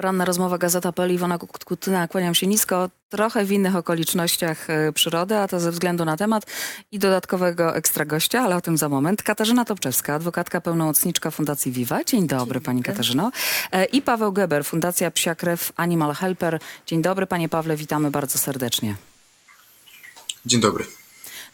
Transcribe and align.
Poranna 0.00 0.24
rozmowa 0.24 0.58
Gazeta.pl, 0.58 1.12
Iwona 1.12 1.38
Kutyna, 1.38 2.08
kłaniam 2.08 2.34
się 2.34 2.46
nisko. 2.46 2.90
Trochę 3.08 3.44
w 3.44 3.52
innych 3.52 3.76
okolicznościach 3.76 4.70
e, 4.70 4.92
przyrody, 4.92 5.36
a 5.36 5.48
to 5.48 5.60
ze 5.60 5.70
względu 5.70 6.04
na 6.04 6.16
temat 6.16 6.46
i 6.92 6.98
dodatkowego 6.98 7.76
ekstra 7.76 8.04
gościa, 8.04 8.42
ale 8.42 8.56
o 8.56 8.60
tym 8.60 8.78
za 8.78 8.88
moment. 8.88 9.22
Katarzyna 9.22 9.64
Topczewska, 9.64 10.14
adwokatka, 10.14 10.60
pełnomocniczka 10.60 11.30
Fundacji 11.30 11.72
Viva. 11.72 12.04
Dzień 12.04 12.26
dobry 12.26 12.60
Pani 12.60 12.82
Katarzyno. 12.82 13.32
E, 13.72 13.84
I 13.84 14.02
Paweł 14.02 14.32
Geber, 14.32 14.64
Fundacja 14.64 15.10
Psia 15.10 15.34
Krew 15.34 15.72
Animal 15.76 16.14
Helper. 16.14 16.60
Dzień 16.86 17.02
dobry 17.02 17.26
Panie 17.26 17.48
Pawle, 17.48 17.76
witamy 17.76 18.10
bardzo 18.10 18.38
serdecznie. 18.38 18.94
Dzień 20.46 20.60
dobry. 20.60 20.99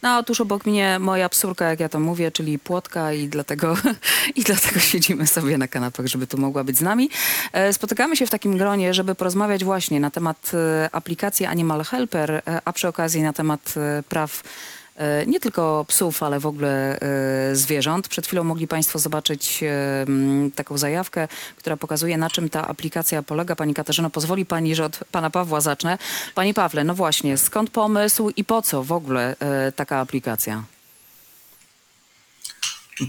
No 0.03 0.19
otóż 0.19 0.41
obok 0.41 0.67
mnie 0.67 0.99
moja 0.99 1.29
psurka, 1.29 1.65
jak 1.65 1.81
ja 1.81 1.89
to 1.89 2.01
mówię, 2.01 2.31
czyli 2.31 2.59
płotka 2.59 3.13
i 3.13 3.29
dlatego, 3.29 3.77
i 4.37 4.43
dlatego 4.43 4.81
siedzimy 4.81 5.27
sobie 5.27 5.59
na 5.59 5.69
kanapach, 5.69 6.07
żeby 6.07 6.27
tu 6.27 6.39
mogła 6.39 6.65
być 6.65 6.79
z 6.79 6.81
nami. 6.81 7.11
E, 7.53 7.73
Spotykamy 7.73 8.17
się 8.17 8.27
w 8.27 8.31
takim 8.31 8.57
gronie, 8.57 8.95
żeby 8.95 9.15
porozmawiać 9.15 9.65
właśnie 9.65 10.01
na 10.01 10.11
temat 10.11 10.53
e, 10.55 10.89
aplikacji 10.93 11.47
Animal 11.47 11.85
Helper, 11.85 12.31
e, 12.31 12.43
a 12.65 12.73
przy 12.73 12.89
okazji 12.89 13.23
na 13.23 13.33
temat 13.33 13.75
praw 14.09 14.43
nie 15.27 15.41
tylko 15.41 15.85
psów, 15.89 16.23
ale 16.23 16.41
w 16.41 16.47
ogóle 16.47 17.01
e, 17.01 17.57
zwierząt. 17.57 18.09
Przed 18.09 18.27
chwilą 18.27 18.45
mogli 18.45 18.69
Państwo 18.69 18.99
zobaczyć 18.99 19.63
e, 19.63 20.07
taką 20.55 20.79
zajawkę, 20.79 21.29
która 21.57 21.77
pokazuje, 21.77 22.19
na 22.19 22.31
czym 22.31 22.49
ta 22.49 22.69
aplikacja 22.69 23.23
polega. 23.23 23.57
Pani 23.57 23.75
Katarzyno, 23.75 24.11
pozwoli 24.11 24.47
Pani, 24.47 24.75
że 24.75 24.85
od 24.85 24.99
Pana 25.13 25.31
Pawła 25.31 25.61
zacznę. 25.61 25.99
Panie 26.35 26.55
Pawle, 26.55 26.85
no 26.85 26.95
właśnie, 26.95 27.39
skąd 27.39 27.71
pomysł 27.71 28.31
i 28.37 28.45
po 28.45 28.63
co 28.63 28.83
w 28.85 28.93
ogóle 28.93 29.37
e, 29.39 29.73
taka 29.73 30.01
aplikacja? 30.01 30.65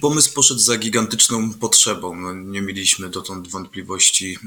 Pomysł 0.01 0.33
poszedł 0.33 0.59
za 0.59 0.77
gigantyczną 0.77 1.53
potrzebą. 1.53 2.15
No, 2.15 2.33
nie 2.33 2.61
mieliśmy 2.61 3.09
dotąd 3.09 3.47
wątpliwości, 3.47 4.37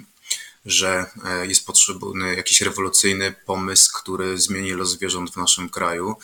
że 0.66 1.06
e, 1.24 1.46
jest 1.46 1.66
potrzebny 1.66 2.36
jakiś 2.36 2.60
rewolucyjny 2.60 3.34
pomysł, 3.46 3.92
który 4.02 4.38
zmieni 4.38 4.72
los 4.72 4.90
zwierząt 4.90 5.30
w 5.30 5.36
naszym 5.36 5.68
kraju. 5.68 6.16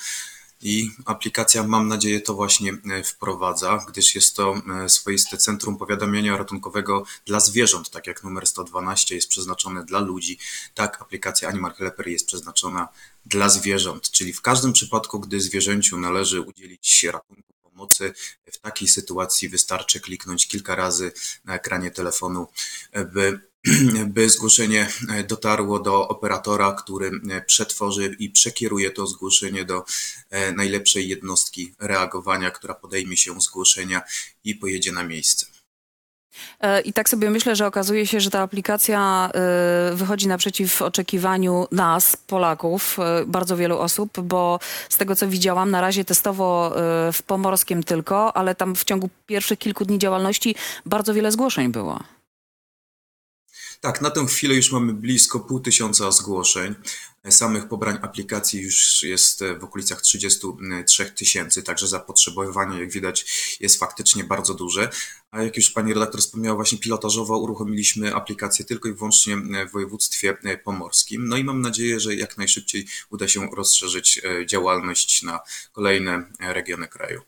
I 0.63 0.91
aplikacja, 1.05 1.63
mam 1.63 1.89
nadzieję, 1.89 2.21
to 2.21 2.35
właśnie 2.35 2.73
e, 2.73 3.03
wprowadza, 3.03 3.85
gdyż 3.89 4.15
jest 4.15 4.37
to 4.37 4.55
e, 4.85 4.89
swoiste 4.89 5.37
centrum 5.37 5.77
powiadamiania 5.77 6.37
ratunkowego 6.37 7.05
dla 7.25 7.41
zwierząt. 7.41 7.91
Tak 7.91 8.07
jak 8.07 8.25
numer 8.25 8.47
112 8.47 9.15
jest 9.15 9.29
przeznaczone 9.29 9.85
dla 9.85 10.01
ludzi, 10.01 10.39
tak 10.75 11.03
aplikacja 11.03 11.49
Animal 11.49 11.75
Helper 11.75 12.09
jest 12.09 12.27
przeznaczona 12.27 12.89
dla 13.27 13.49
zwierząt. 13.49 14.11
Czyli 14.11 14.33
w 14.33 14.43
każdym 14.43 14.73
przypadku, 14.73 15.21
gdy 15.21 15.41
zwierzęciu 15.41 15.99
należy 15.99 16.41
udzielić 16.41 17.05
ratunku, 17.05 17.53
pomocy, 17.63 18.13
w 18.53 18.59
takiej 18.59 18.89
sytuacji 18.89 19.49
wystarczy 19.49 20.01
kliknąć 20.01 20.49
kilka 20.49 20.75
razy 20.75 21.13
na 21.45 21.55
ekranie 21.55 21.91
telefonu, 21.91 22.47
by 23.13 23.41
by 24.15 24.31
zgłoszenie 24.31 24.89
dotarło 25.29 25.79
do 25.79 26.09
operatora, 26.09 26.73
który 26.73 27.11
przetworzy 27.47 28.17
i 28.19 28.31
przekieruje 28.31 28.91
to 28.91 29.07
zgłoszenie 29.07 29.65
do 29.65 29.85
e, 30.31 30.53
najlepszej 30.53 31.09
jednostki 31.09 31.75
reagowania, 31.79 32.51
która 32.51 32.75
podejmie 32.75 33.17
się 33.17 33.41
zgłoszenia 33.41 34.03
i 34.45 34.55
pojedzie 34.55 34.93
na 34.93 35.05
miejsce. 35.05 35.47
E, 36.61 36.81
I 36.81 36.93
tak 36.93 37.09
sobie 37.09 37.31
myślę, 37.31 37.57
że 37.57 37.67
okazuje 37.67 38.07
się, 38.07 38.21
że 38.21 38.31
ta 38.31 38.41
aplikacja 38.41 39.31
e, 39.35 39.95
wychodzi 39.95 40.29
naprzeciw 40.29 40.83
oczekiwaniu 40.83 41.67
nas, 41.73 42.17
Polaków, 42.17 42.99
e, 42.99 43.25
bardzo 43.27 43.57
wielu 43.57 43.79
osób, 43.79 44.21
bo 44.21 44.59
z 44.89 44.97
tego 44.97 45.17
co 45.17 45.29
widziałam, 45.29 45.71
na 45.71 45.81
razie 45.81 46.05
testowo 46.05 46.73
e, 47.09 47.13
w 47.13 47.23
Pomorskiem 47.23 47.83
tylko, 47.83 48.37
ale 48.37 48.55
tam 48.55 48.75
w 48.75 48.85
ciągu 48.85 49.11
pierwszych 49.27 49.59
kilku 49.59 49.85
dni 49.85 49.99
działalności 49.99 50.55
bardzo 50.87 51.15
wiele 51.15 51.33
zgłoszeń 51.33 51.69
było. 51.73 52.16
Tak, 53.87 54.01
na 54.01 54.11
tę 54.11 54.27
chwilę 54.27 54.55
już 54.55 54.73
mamy 54.73 54.93
blisko 54.93 55.41
pół 55.41 55.61
tysiąca 55.61 56.13
zgłoszeń. 56.13 56.75
Samych 57.31 57.69
pobrań 57.69 57.99
aplikacji 58.03 58.61
już 58.61 59.03
jest 59.03 59.45
w 59.61 59.65
okolicach 59.65 60.01
33 60.01 61.05
tysięcy, 61.11 61.63
także 61.63 61.89
zapotrzebowanie, 61.89 62.81
jak 62.81 62.91
widać, 62.91 63.25
jest 63.61 63.79
faktycznie 63.79 64.25
bardzo 64.25 64.55
duże. 64.55 64.89
A 65.31 65.43
jak 65.43 65.57
już 65.57 65.71
pani 65.71 65.95
redaktor 65.95 66.21
wspomniała, 66.21 66.57
właśnie 66.57 66.79
pilotażowo 66.79 67.39
uruchomiliśmy 67.39 68.15
aplikację 68.15 68.65
tylko 68.65 68.89
i 68.89 68.93
wyłącznie 68.93 69.37
w 69.67 69.73
województwie 69.73 70.37
pomorskim. 70.65 71.29
No 71.29 71.37
i 71.37 71.45
mam 71.45 71.61
nadzieję, 71.61 72.01
że 72.01 72.15
jak 72.15 72.39
najszybciej 72.39 72.87
uda 73.11 73.29
się 73.29 73.49
rozszerzyć 73.57 74.21
e, 74.25 74.47
działalność 74.47 75.23
na 75.23 75.41
kolejne 75.73 76.23
regiony 76.41 76.89
kraju. 76.89 77.21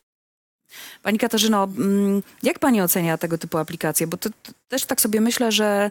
Pani 1.03 1.19
Katarzyno, 1.19 1.65
mm, 1.65 2.23
jak 2.43 2.59
pani 2.59 2.83
ocenia 2.83 3.19
tego 3.19 3.39
typu 3.39 3.59
aplikacje? 3.59 4.07
Bo 4.07 4.17
to, 4.17 4.31
to 4.43 4.53
też 4.69 4.85
tak 4.85 5.01
sobie 5.01 5.21
myślę, 5.21 5.53
że 5.53 5.91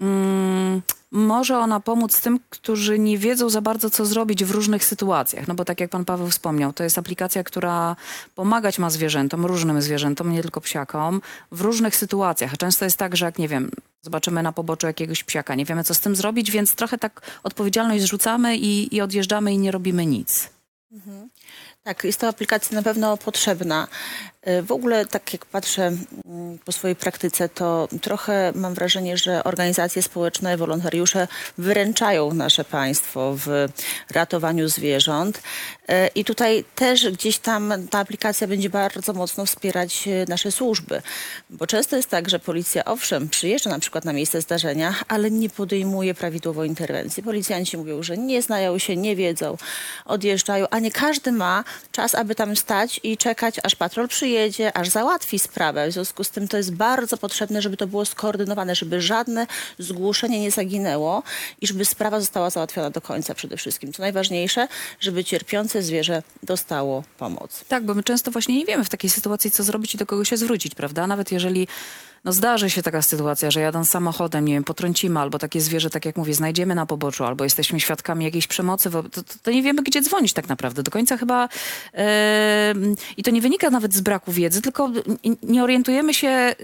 mm, 0.00 0.82
może 1.14 1.58
ona 1.58 1.80
pomóc 1.80 2.20
tym, 2.20 2.40
którzy 2.50 2.98
nie 2.98 3.18
wiedzą 3.18 3.50
za 3.50 3.60
bardzo, 3.60 3.90
co 3.90 4.06
zrobić 4.06 4.44
w 4.44 4.50
różnych 4.50 4.84
sytuacjach. 4.84 5.48
No 5.48 5.54
bo 5.54 5.64
tak 5.64 5.80
jak 5.80 5.90
pan 5.90 6.04
Paweł 6.04 6.28
wspomniał, 6.28 6.72
to 6.72 6.84
jest 6.84 6.98
aplikacja, 6.98 7.44
która 7.44 7.96
pomagać 8.34 8.78
ma 8.78 8.90
zwierzętom, 8.90 9.46
różnym 9.46 9.82
zwierzętom, 9.82 10.32
nie 10.32 10.42
tylko 10.42 10.60
psiakom, 10.60 11.20
w 11.52 11.60
różnych 11.60 11.96
sytuacjach. 11.96 12.54
A 12.54 12.56
często 12.56 12.84
jest 12.84 12.96
tak, 12.96 13.16
że 13.16 13.26
jak 13.26 13.38
nie 13.38 13.48
wiem, 13.48 13.70
zobaczymy 14.02 14.42
na 14.42 14.52
poboczu 14.52 14.86
jakiegoś 14.86 15.24
psiaka, 15.24 15.54
nie 15.54 15.64
wiemy, 15.64 15.84
co 15.84 15.94
z 15.94 16.00
tym 16.00 16.16
zrobić, 16.16 16.50
więc 16.50 16.74
trochę 16.74 16.98
tak 16.98 17.20
odpowiedzialność 17.42 18.02
zrzucamy 18.02 18.56
i, 18.56 18.96
i 18.96 19.00
odjeżdżamy 19.00 19.52
i 19.52 19.58
nie 19.58 19.70
robimy 19.70 20.06
nic. 20.06 20.50
Tak, 21.84 22.04
jest 22.04 22.20
to 22.20 22.28
aplikacja 22.28 22.74
na 22.76 22.82
pewno 22.82 23.16
potrzebna. 23.16 23.88
Y, 24.48 24.62
W 24.62 24.72
ogóle, 24.72 25.06
tak 25.06 25.32
jak 25.32 25.46
patrzę 25.46 25.82
mm, 26.26 26.58
po 26.64 26.72
swojej 26.72 26.96
praktyce, 26.96 27.48
to 27.48 27.88
trochę 28.02 28.52
mam 28.54 28.74
wrażenie, 28.74 29.16
że 29.16 29.44
organizacje 29.44 30.02
społeczne, 30.02 30.56
wolontariusze 30.56 31.28
wyręczają 31.58 32.34
nasze 32.34 32.64
państwo 32.64 33.34
w 33.36 33.68
ratowaniu 34.10 34.68
zwierząt. 34.68 35.38
Y, 35.38 35.92
I 36.14 36.24
tutaj 36.24 36.64
też 36.74 37.10
gdzieś 37.10 37.38
tam 37.38 37.74
ta 37.90 37.98
aplikacja 37.98 38.46
będzie 38.46 38.70
bardzo 38.70 39.12
mocno 39.12 39.46
wspierać 39.46 40.08
y, 40.08 40.24
nasze 40.28 40.52
służby. 40.52 41.02
Bo 41.50 41.66
często 41.66 41.96
jest 41.96 42.10
tak, 42.10 42.30
że 42.30 42.38
policja, 42.38 42.84
owszem, 42.84 43.28
przyjeżdża 43.28 43.70
na 43.70 43.78
przykład 43.78 44.04
na 44.04 44.12
miejsce 44.12 44.40
zdarzenia, 44.40 44.94
ale 45.08 45.30
nie 45.30 45.50
podejmuje 45.50 46.14
prawidłowo 46.14 46.64
interwencji. 46.64 47.22
Policjanci 47.22 47.76
mówią, 47.76 48.02
że 48.02 48.16
nie 48.18 48.42
znają 48.42 48.78
się, 48.78 48.96
nie 48.96 49.16
wiedzą, 49.16 49.56
odjeżdżają, 50.04 50.66
a 50.70 50.78
nie 50.78 50.90
każdy 50.90 51.32
ma 51.32 51.64
czas, 51.92 52.14
aby 52.14 52.34
tam 52.34 52.56
stać 52.56 53.00
i 53.02 53.16
czekać, 53.16 53.56
aż 53.62 53.74
patrol 53.74 54.08
przyjedzie, 54.08 54.76
aż 54.76 54.88
załatwi 54.88 55.38
sprawę. 55.38 55.88
W 55.88 55.92
związku 55.92 56.24
z 56.24 56.30
tym 56.30 56.48
to 56.48 56.56
jest 56.56 56.74
bardzo 56.74 57.16
potrzebne, 57.16 57.62
żeby 57.62 57.76
to 57.76 57.86
było 57.86 58.04
skoordynowane, 58.04 58.74
żeby 58.74 59.00
żadne 59.00 59.46
zgłoszenie 59.78 60.40
nie 60.40 60.50
zaginęło 60.50 61.22
i 61.60 61.66
żeby 61.66 61.84
sprawa 61.84 62.20
została 62.20 62.50
załatwiona 62.50 62.90
do 62.90 63.00
końca 63.00 63.34
przede 63.34 63.56
wszystkim. 63.56 63.92
Co 63.92 64.02
najważniejsze, 64.02 64.68
żeby 65.00 65.24
cierpiące 65.24 65.82
zwierzę 65.82 66.22
dostało 66.42 67.04
pomoc. 67.18 67.64
Tak, 67.68 67.84
bo 67.84 67.94
my 67.94 68.02
często 68.02 68.30
właśnie 68.30 68.56
nie 68.56 68.66
wiemy 68.66 68.84
w 68.84 68.88
takiej 68.88 69.10
sytuacji, 69.10 69.50
co 69.50 69.62
zrobić 69.62 69.94
i 69.94 69.98
do 69.98 70.06
kogo 70.06 70.24
się 70.24 70.36
zwrócić, 70.36 70.74
prawda? 70.74 71.06
Nawet 71.06 71.32
jeżeli 71.32 71.68
no 72.24 72.32
zdarzy 72.32 72.70
się 72.70 72.82
taka 72.82 73.02
sytuacja, 73.02 73.50
że 73.50 73.60
jadąc 73.60 73.90
samochodem, 73.90 74.44
nie 74.44 74.54
wiem, 74.54 74.64
potrącimy 74.64 75.20
albo 75.20 75.38
takie 75.38 75.60
zwierzę, 75.60 75.90
tak 75.90 76.04
jak 76.04 76.16
mówię, 76.16 76.34
znajdziemy 76.34 76.74
na 76.74 76.86
poboczu, 76.86 77.24
albo 77.24 77.44
jesteśmy 77.44 77.80
świadkami 77.80 78.24
jakiejś 78.24 78.46
przemocy, 78.46 78.90
to, 78.90 79.02
to, 79.02 79.22
to 79.42 79.50
nie 79.50 79.62
wiemy, 79.62 79.82
gdzie 79.82 80.02
dzwonić 80.02 80.32
tak 80.32 80.48
naprawdę. 80.48 80.82
Do 80.82 80.90
końca 80.90 81.16
chyba... 81.16 81.48
em, 81.92 82.96
I 83.16 83.22
to 83.22 83.30
nie 83.30 83.40
wynika 83.40 83.70
nawet 83.70 83.94
z 83.94 84.00
braku 84.00 84.32
wiedzy, 84.32 84.62
tylko 84.62 84.90
nie 85.42 85.62
orientujemy 85.62 86.14
się, 86.14 86.54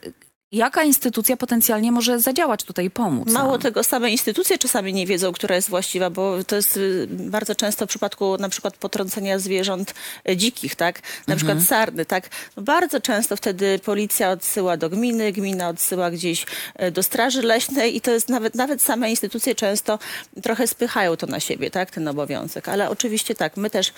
jaka 0.52 0.82
instytucja 0.82 1.36
potencjalnie 1.36 1.92
może 1.92 2.20
zadziałać 2.20 2.64
tutaj 2.64 2.84
i 2.84 2.90
pomóc. 2.90 3.32
Mało 3.32 3.58
tego, 3.58 3.84
same 3.84 4.10
instytucje 4.10 4.58
czasami 4.58 4.92
nie 4.92 5.06
wiedzą, 5.06 5.32
która 5.32 5.56
jest 5.56 5.68
właściwa, 5.68 6.10
bo 6.10 6.44
to 6.44 6.56
jest 6.56 6.76
y, 6.76 7.06
bardzo 7.10 7.54
często 7.54 7.86
w 7.86 7.88
przypadku 7.88 8.36
na 8.38 8.48
przykład 8.48 8.76
potrącenia 8.76 9.38
zwierząt 9.38 9.94
y, 10.28 10.36
dzikich, 10.36 10.74
tak? 10.74 11.00
Na 11.26 11.36
przykład 11.36 11.62
sarny, 11.62 12.06
tak? 12.06 12.28
No 12.56 12.62
bardzo 12.62 13.00
często 13.00 13.36
wtedy 13.36 13.78
policja 13.78 14.30
odsyła 14.30 14.76
do 14.76 14.90
gminy, 14.90 15.32
gmina 15.32 15.68
odsyła 15.68 16.10
gdzieś 16.10 16.46
y, 16.82 16.90
do 16.90 17.02
straży 17.02 17.42
leśnej 17.42 17.96
i 17.96 18.00
to 18.00 18.10
jest 18.10 18.28
nawet, 18.28 18.54
nawet 18.54 18.82
same 18.82 19.10
instytucje 19.10 19.54
często 19.54 19.98
trochę 20.42 20.66
spychają 20.66 21.16
to 21.16 21.26
na 21.26 21.40
siebie, 21.40 21.70
tak? 21.70 21.90
Ten 21.90 22.08
obowiązek. 22.08 22.68
Ale 22.68 22.90
oczywiście 22.90 23.34
tak, 23.34 23.56
my 23.56 23.70
też 23.70 23.92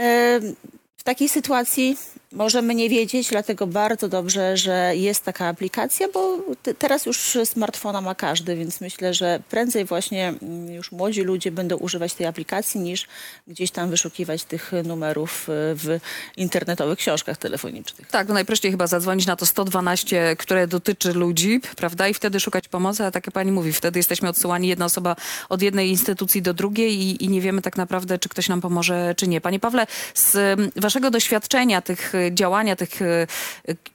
Em, 0.00 0.56
W 0.96 1.02
takiej 1.02 1.28
sytuacji 1.28 1.96
możemy 2.32 2.74
nie 2.74 2.88
wiedzieć, 2.88 3.28
dlatego 3.28 3.66
bardzo 3.66 4.08
dobrze, 4.08 4.56
że 4.56 4.92
jest 4.96 5.24
taka 5.24 5.46
aplikacja, 5.46 6.08
bo 6.14 6.38
te- 6.62 6.74
teraz 6.74 7.06
już 7.06 7.38
smartfona 7.44 8.00
ma 8.00 8.14
każdy, 8.14 8.56
więc 8.56 8.80
myślę, 8.80 9.14
że 9.14 9.40
prędzej 9.50 9.84
właśnie 9.84 10.28
mm, 10.28 10.72
już 10.72 10.92
młodzi 10.92 11.22
ludzie 11.22 11.50
będą 11.50 11.76
używać 11.76 12.14
tej 12.14 12.26
aplikacji 12.26 12.80
niż 12.80 13.06
gdzieś 13.48 13.70
tam 13.70 13.90
wyszukiwać 13.90 14.44
tych 14.44 14.72
numerów 14.84 15.48
y, 15.48 15.52
w 15.52 16.00
internetowych 16.36 16.98
książkach 16.98 17.36
telefonicznych. 17.36 18.08
Tak, 18.08 18.28
no 18.28 18.34
najprościej 18.34 18.70
chyba 18.70 18.86
zadzwonić 18.86 19.26
na 19.26 19.36
to 19.36 19.46
112, 19.46 20.36
które 20.38 20.66
dotyczy 20.66 21.12
ludzi, 21.12 21.60
prawda? 21.76 22.08
I 22.08 22.14
wtedy 22.14 22.40
szukać 22.40 22.68
pomocy, 22.68 23.04
a 23.04 23.10
tak 23.10 23.26
jak 23.26 23.34
pani 23.34 23.52
mówi, 23.52 23.72
wtedy 23.72 23.98
jesteśmy 23.98 24.28
odsyłani 24.28 24.68
jedna 24.68 24.84
osoba 24.84 25.16
od 25.48 25.62
jednej 25.62 25.90
instytucji 25.90 26.42
do 26.42 26.54
drugiej 26.54 26.98
i, 26.98 27.24
i 27.24 27.28
nie 27.28 27.40
wiemy 27.40 27.62
tak 27.62 27.76
naprawdę, 27.76 28.18
czy 28.18 28.28
ktoś 28.28 28.48
nam 28.48 28.60
pomoże, 28.60 29.14
czy 29.16 29.28
nie. 29.28 29.40
Panie 29.40 29.60
Pawle, 29.60 29.86
z 30.14 30.36
mm, 30.36 30.70
waszego 30.76 31.10
doświadczenia 31.10 31.82
tych 31.82 32.12
działania 32.32 32.76
tych 32.76 33.02
y, 33.02 33.26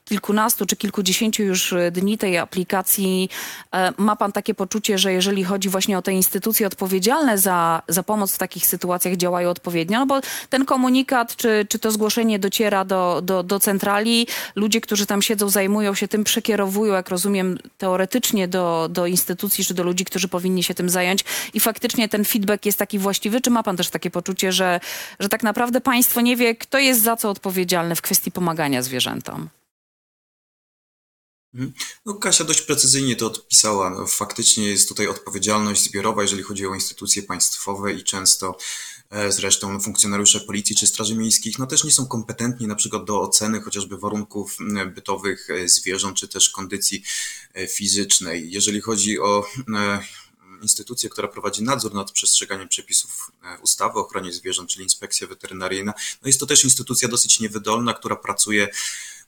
kilkunastu 0.04 0.66
czy 0.66 0.76
kilkudziesięciu 0.76 1.42
już 1.42 1.72
y, 1.72 1.90
dni 1.90 2.18
tej 2.18 2.38
aplikacji 2.38 3.28
e, 3.72 3.92
ma 3.96 4.16
pan 4.16 4.32
takie 4.32 4.54
poczucie, 4.54 4.98
że 4.98 5.12
jeżeli 5.12 5.44
chodzi 5.44 5.68
właśnie 5.68 5.98
o 5.98 6.02
te 6.02 6.12
instytucje 6.12 6.66
odpowiedzialne 6.66 7.38
za, 7.38 7.82
za 7.88 8.02
pomoc 8.02 8.32
w 8.32 8.38
takich 8.38 8.66
sytuacjach 8.66 9.16
działają 9.16 9.50
odpowiednio? 9.50 9.98
No 9.98 10.06
bo 10.06 10.20
ten 10.50 10.64
komunikat 10.64 11.36
czy, 11.36 11.66
czy 11.68 11.78
to 11.78 11.90
zgłoszenie 11.90 12.38
dociera 12.38 12.84
do, 12.84 13.20
do, 13.22 13.42
do 13.42 13.60
centrali, 13.60 14.26
ludzie, 14.56 14.80
którzy 14.80 15.06
tam 15.06 15.22
siedzą, 15.22 15.48
zajmują 15.48 15.94
się 15.94 16.08
tym, 16.08 16.24
przekierowują, 16.24 16.94
jak 16.94 17.08
rozumiem, 17.08 17.58
teoretycznie 17.78 18.48
do, 18.48 18.88
do 18.90 19.06
instytucji 19.06 19.64
czy 19.64 19.74
do 19.74 19.82
ludzi, 19.82 20.04
którzy 20.04 20.28
powinni 20.28 20.62
się 20.62 20.74
tym 20.74 20.90
zająć 20.90 21.24
i 21.54 21.60
faktycznie 21.60 22.08
ten 22.08 22.24
feedback 22.24 22.66
jest 22.66 22.78
taki 22.78 22.98
właściwy? 22.98 23.40
Czy 23.40 23.50
ma 23.50 23.62
pan 23.62 23.76
też 23.76 23.90
takie 23.90 24.10
poczucie, 24.10 24.52
że, 24.52 24.80
że 25.20 25.28
tak 25.28 25.42
naprawdę 25.42 25.80
państwo 25.80 26.20
nie 26.20 26.36
wie, 26.36 26.54
kto 26.54 26.78
jest 26.78 27.02
za 27.02 27.16
co 27.16 27.30
odpowiedzialny 27.30 27.94
w 27.94 28.02
kwestii 28.02 28.15
pomagania 28.30 28.82
zwierzętom? 28.82 29.48
No, 32.06 32.14
Kasia 32.14 32.44
dość 32.44 32.62
precyzyjnie 32.62 33.16
to 33.16 33.26
odpisała. 33.26 33.90
No, 33.90 34.06
faktycznie 34.06 34.68
jest 34.68 34.88
tutaj 34.88 35.08
odpowiedzialność 35.08 35.84
zbiorowa, 35.84 36.22
jeżeli 36.22 36.42
chodzi 36.42 36.66
o 36.66 36.74
instytucje 36.74 37.22
państwowe 37.22 37.92
i 37.92 38.04
często 38.04 38.58
e, 39.10 39.32
zresztą 39.32 39.80
funkcjonariusze 39.80 40.40
policji 40.40 40.76
czy 40.76 40.86
straży 40.86 41.16
miejskich 41.16 41.58
no, 41.58 41.66
też 41.66 41.84
nie 41.84 41.90
są 41.90 42.06
kompetentni 42.06 42.66
na 42.66 42.74
przykład 42.74 43.04
do 43.04 43.20
oceny 43.20 43.60
chociażby 43.60 43.98
warunków 43.98 44.56
bytowych 44.94 45.50
e, 45.50 45.68
zwierząt 45.68 46.16
czy 46.16 46.28
też 46.28 46.50
kondycji 46.50 47.02
e, 47.54 47.66
fizycznej. 47.66 48.50
Jeżeli 48.50 48.80
chodzi 48.80 49.20
o 49.20 49.46
instytucję, 50.62 51.10
która 51.10 51.28
prowadzi 51.28 51.62
nadzór 51.62 51.94
nad 51.94 52.12
przestrzeganiem 52.12 52.68
przepisów 52.68 53.30
e, 53.42 53.58
ustawy 53.62 53.98
o 53.98 54.02
ochronie 54.02 54.32
zwierząt, 54.32 54.70
czyli 54.70 54.84
inspekcja 54.84 55.26
weterynaryjna, 55.26 55.92
no 56.22 56.26
jest 56.26 56.40
to 56.40 56.46
też 56.46 56.64
instytucja 56.64 57.08
dosyć 57.08 57.40
niewydolna, 57.40 57.94
która 57.94 58.16
pracuje 58.16 58.68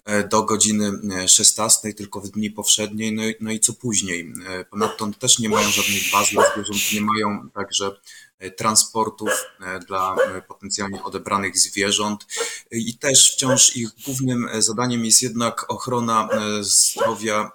e, 0.05 0.29
do 0.29 0.43
godziny 0.43 0.93
e, 1.23 1.29
16, 1.29 1.95
tylko 1.95 2.21
w 2.21 2.29
dni 2.29 2.51
powszedniej, 2.51 3.13
no 3.13 3.27
i, 3.27 3.35
no 3.41 3.51
i 3.51 3.61
co 3.61 3.73
później. 3.73 4.33
E, 4.47 4.65
Ponadto 4.65 5.11
też 5.19 5.39
nie 5.39 5.49
mają 5.49 5.71
żadnych 5.71 6.11
baz 6.13 6.31
dla 6.31 6.53
zwierząt, 6.53 6.93
nie 6.93 7.01
mają 7.01 7.51
także 7.51 7.91
e, 8.39 8.51
transportów 8.51 9.31
e, 9.61 9.79
dla 9.79 10.17
e, 10.17 10.43
potencjalnie 10.43 11.05
odebranych 11.05 11.59
zwierząt 11.59 12.27
E, 12.73 12.79
i 12.79 12.95
też 12.95 13.33
wciąż 13.33 13.77
ich 13.77 13.89
głównym 14.05 14.49
e, 14.49 14.63
zadaniem 14.63 15.05
jest 15.05 15.23
jednak 15.23 15.71
ochrona 15.73 16.29
e, 16.31 16.65
zdrowia 16.65 17.51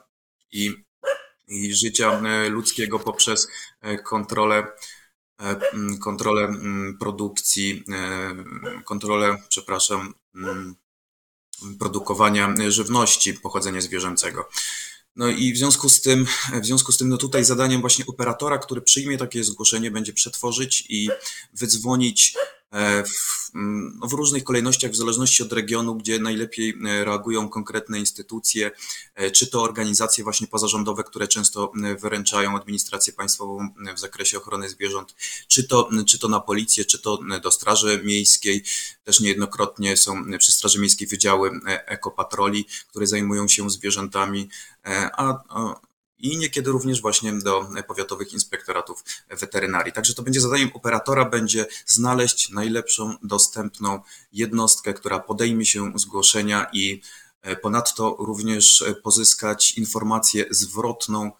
i 0.52 0.84
i 1.48 1.74
życia 1.74 2.22
e, 2.22 2.50
ludzkiego 2.50 3.00
poprzez 3.00 3.48
e, 3.82 3.98
kontrolę, 3.98 4.68
e, 5.40 5.60
kontrolę 6.02 6.54
produkcji, 7.00 7.84
kontrolę, 8.86 9.38
przepraszam, 9.50 10.14
produkowania 11.80 12.54
żywności 12.68 13.34
pochodzenia 13.34 13.82
zwierzęcego. 13.82 14.50
No 15.16 15.28
i 15.28 15.54
w 15.54 15.58
związku 15.58 15.90
z 15.90 16.02
tym, 16.02 16.26
w 16.62 16.66
związku 16.66 16.92
z 16.92 16.98
tym, 16.98 17.10
no 17.10 17.18
tutaj 17.18 17.44
zadaniem 17.44 17.82
właśnie 17.82 18.06
operatora, 18.06 18.58
który 18.58 18.82
przyjmie 18.82 19.18
takie 19.18 19.44
zgłoszenie, 19.44 19.92
będzie 19.92 20.14
przetworzyć 20.14 20.86
i 20.90 21.10
wydzwonić 21.54 22.36
w, 23.06 23.56
m, 23.56 23.98
no 24.02 24.08
w 24.08 24.14
różnych 24.14 24.44
kolejnościach, 24.44 24.92
w 24.92 24.96
zależności 24.96 25.44
od 25.44 25.54
regionu, 25.54 25.96
gdzie 25.96 26.20
najlepiej 26.20 26.70
e, 26.86 27.06
reagują 27.06 27.50
konkretne 27.50 28.00
instytucje, 28.00 28.72
e, 29.16 29.32
czy 29.32 29.48
to 29.48 29.62
organizacje 29.62 30.24
właśnie 30.24 30.48
pozarządowe, 30.48 31.04
które 31.04 31.28
często 31.28 31.72
e, 31.84 31.96
wyręczają 31.96 32.56
administrację 32.56 33.14
państwową 33.14 33.70
e, 33.88 33.94
w 33.94 34.00
zakresie 34.00 34.38
ochrony 34.38 34.70
zwierząt, 34.70 35.16
czy 35.48 35.68
to, 35.68 35.90
czy 36.08 36.20
to 36.20 36.28
na 36.28 36.40
policję, 36.40 36.86
czy 36.86 37.00
to 37.00 37.20
e, 37.32 37.40
do 37.40 37.52
Straży 37.52 38.02
Miejskiej. 38.06 38.64
Też 39.04 39.20
niejednokrotnie 39.20 39.98
są 39.98 40.24
przy 40.40 40.52
Straży 40.52 40.80
Miejskiej 40.80 41.08
wydziały 41.08 41.52
e, 41.68 41.88
ekopatroli, 41.88 42.66
które 42.90 43.08
zajmują 43.08 43.48
się 43.48 43.70
zwierzętami, 43.70 44.50
e, 44.86 45.10
a, 45.14 45.44
a 45.50 45.93
i 46.24 46.38
niekiedy 46.38 46.72
również 46.72 47.02
właśnie 47.02 47.34
do 47.34 47.70
powiatowych 47.88 48.34
inspektoratów 48.34 49.04
weterynarii. 49.30 49.94
Także 49.94 50.14
to 50.14 50.24
będzie 50.24 50.42
zadaniem 50.42 50.72
operatora, 50.74 51.26
będzie 51.26 51.66
znaleźć 51.86 52.50
najlepszą 52.50 53.18
dostępną 53.24 54.00
jednostkę, 54.34 54.94
która 54.94 55.20
podejmie 55.20 55.66
się 55.66 55.92
zgłoszenia 55.96 56.68
i 56.74 57.02
e, 57.42 57.56
ponadto 57.56 58.16
również 58.20 58.84
pozyskać 59.04 59.78
informację 59.78 60.46
zwrotną, 60.50 61.32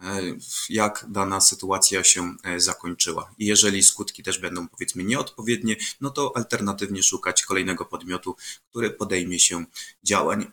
e, 0.00 0.22
jak 0.68 1.06
dana 1.08 1.40
sytuacja 1.40 2.04
się 2.04 2.34
e, 2.44 2.60
zakończyła. 2.60 3.34
I 3.38 3.46
jeżeli 3.46 3.82
skutki 3.82 4.22
też 4.22 4.38
będą 4.38 4.68
powiedzmy 4.68 5.04
nieodpowiednie, 5.04 5.76
no 6.00 6.10
to 6.10 6.32
alternatywnie 6.36 7.02
szukać 7.02 7.42
kolejnego 7.42 7.84
podmiotu, 7.84 8.36
który 8.70 8.90
podejmie 8.90 9.38
się 9.40 9.64
działań 10.04 10.52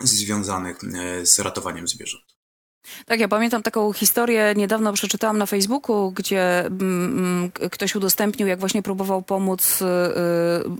związanych 0.00 0.78
z 1.22 1.38
ratowaniem 1.38 1.88
zwierząt. 1.88 2.39
Tak, 3.06 3.20
ja 3.20 3.28
pamiętam 3.28 3.62
taką 3.62 3.92
historię, 3.92 4.54
niedawno 4.56 4.92
przeczytałam 4.92 5.38
na 5.38 5.46
Facebooku, 5.46 6.10
gdzie 6.10 6.66
mm, 6.66 7.18
mm, 7.18 7.50
ktoś 7.70 7.94
udostępnił, 7.94 8.48
jak 8.48 8.60
właśnie 8.60 8.82
próbował 8.82 9.22
pomóc 9.22 9.82
y, 9.82 9.84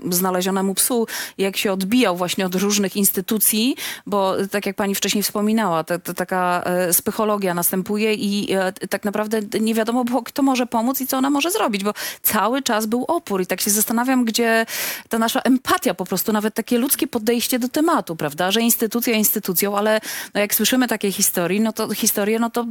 y, 0.09 0.13
znalezionemu 0.15 0.73
psu, 0.73 1.07
jak 1.37 1.57
się 1.57 1.71
odbijał 1.71 2.17
właśnie 2.17 2.45
od 2.45 2.55
różnych 2.55 2.95
instytucji, 2.95 3.75
bo 4.05 4.39
y, 4.39 4.47
tak 4.47 4.65
jak 4.65 4.75
pani 4.75 4.95
wcześniej 4.95 5.23
wspominała, 5.23 5.83
ta, 5.83 5.99
ta, 5.99 6.13
taka 6.13 6.63
e, 6.65 6.93
spychologia 6.93 7.53
następuje 7.53 8.13
i 8.13 8.53
e, 8.53 8.73
tak 8.87 9.03
naprawdę 9.05 9.59
nie 9.59 9.73
wiadomo 9.73 10.03
było, 10.03 10.23
kto 10.23 10.43
może 10.43 10.67
pomóc 10.67 11.01
i 11.01 11.07
co 11.07 11.17
ona 11.17 11.29
może 11.29 11.51
zrobić, 11.51 11.83
bo 11.83 11.93
cały 12.21 12.61
czas 12.61 12.85
był 12.85 13.05
opór 13.07 13.41
i 13.41 13.47
tak 13.47 13.61
się 13.61 13.71
zastanawiam, 13.71 14.25
gdzie 14.25 14.65
ta 15.09 15.19
nasza 15.19 15.39
empatia, 15.39 15.93
po 15.93 16.05
prostu 16.05 16.33
nawet 16.33 16.53
takie 16.53 16.77
ludzkie 16.77 17.07
podejście 17.07 17.59
do 17.59 17.69
tematu, 17.69 18.15
prawda, 18.15 18.51
że 18.51 18.61
instytucja 18.61 19.13
instytucją, 19.13 19.77
ale 19.77 20.01
no 20.33 20.41
jak 20.41 20.55
słyszymy 20.55 20.87
takie 20.87 21.11
historii, 21.11 21.61
no 21.61 21.73
to 21.73 21.90
historie, 21.93 22.39
no 22.39 22.49
to 22.49 22.67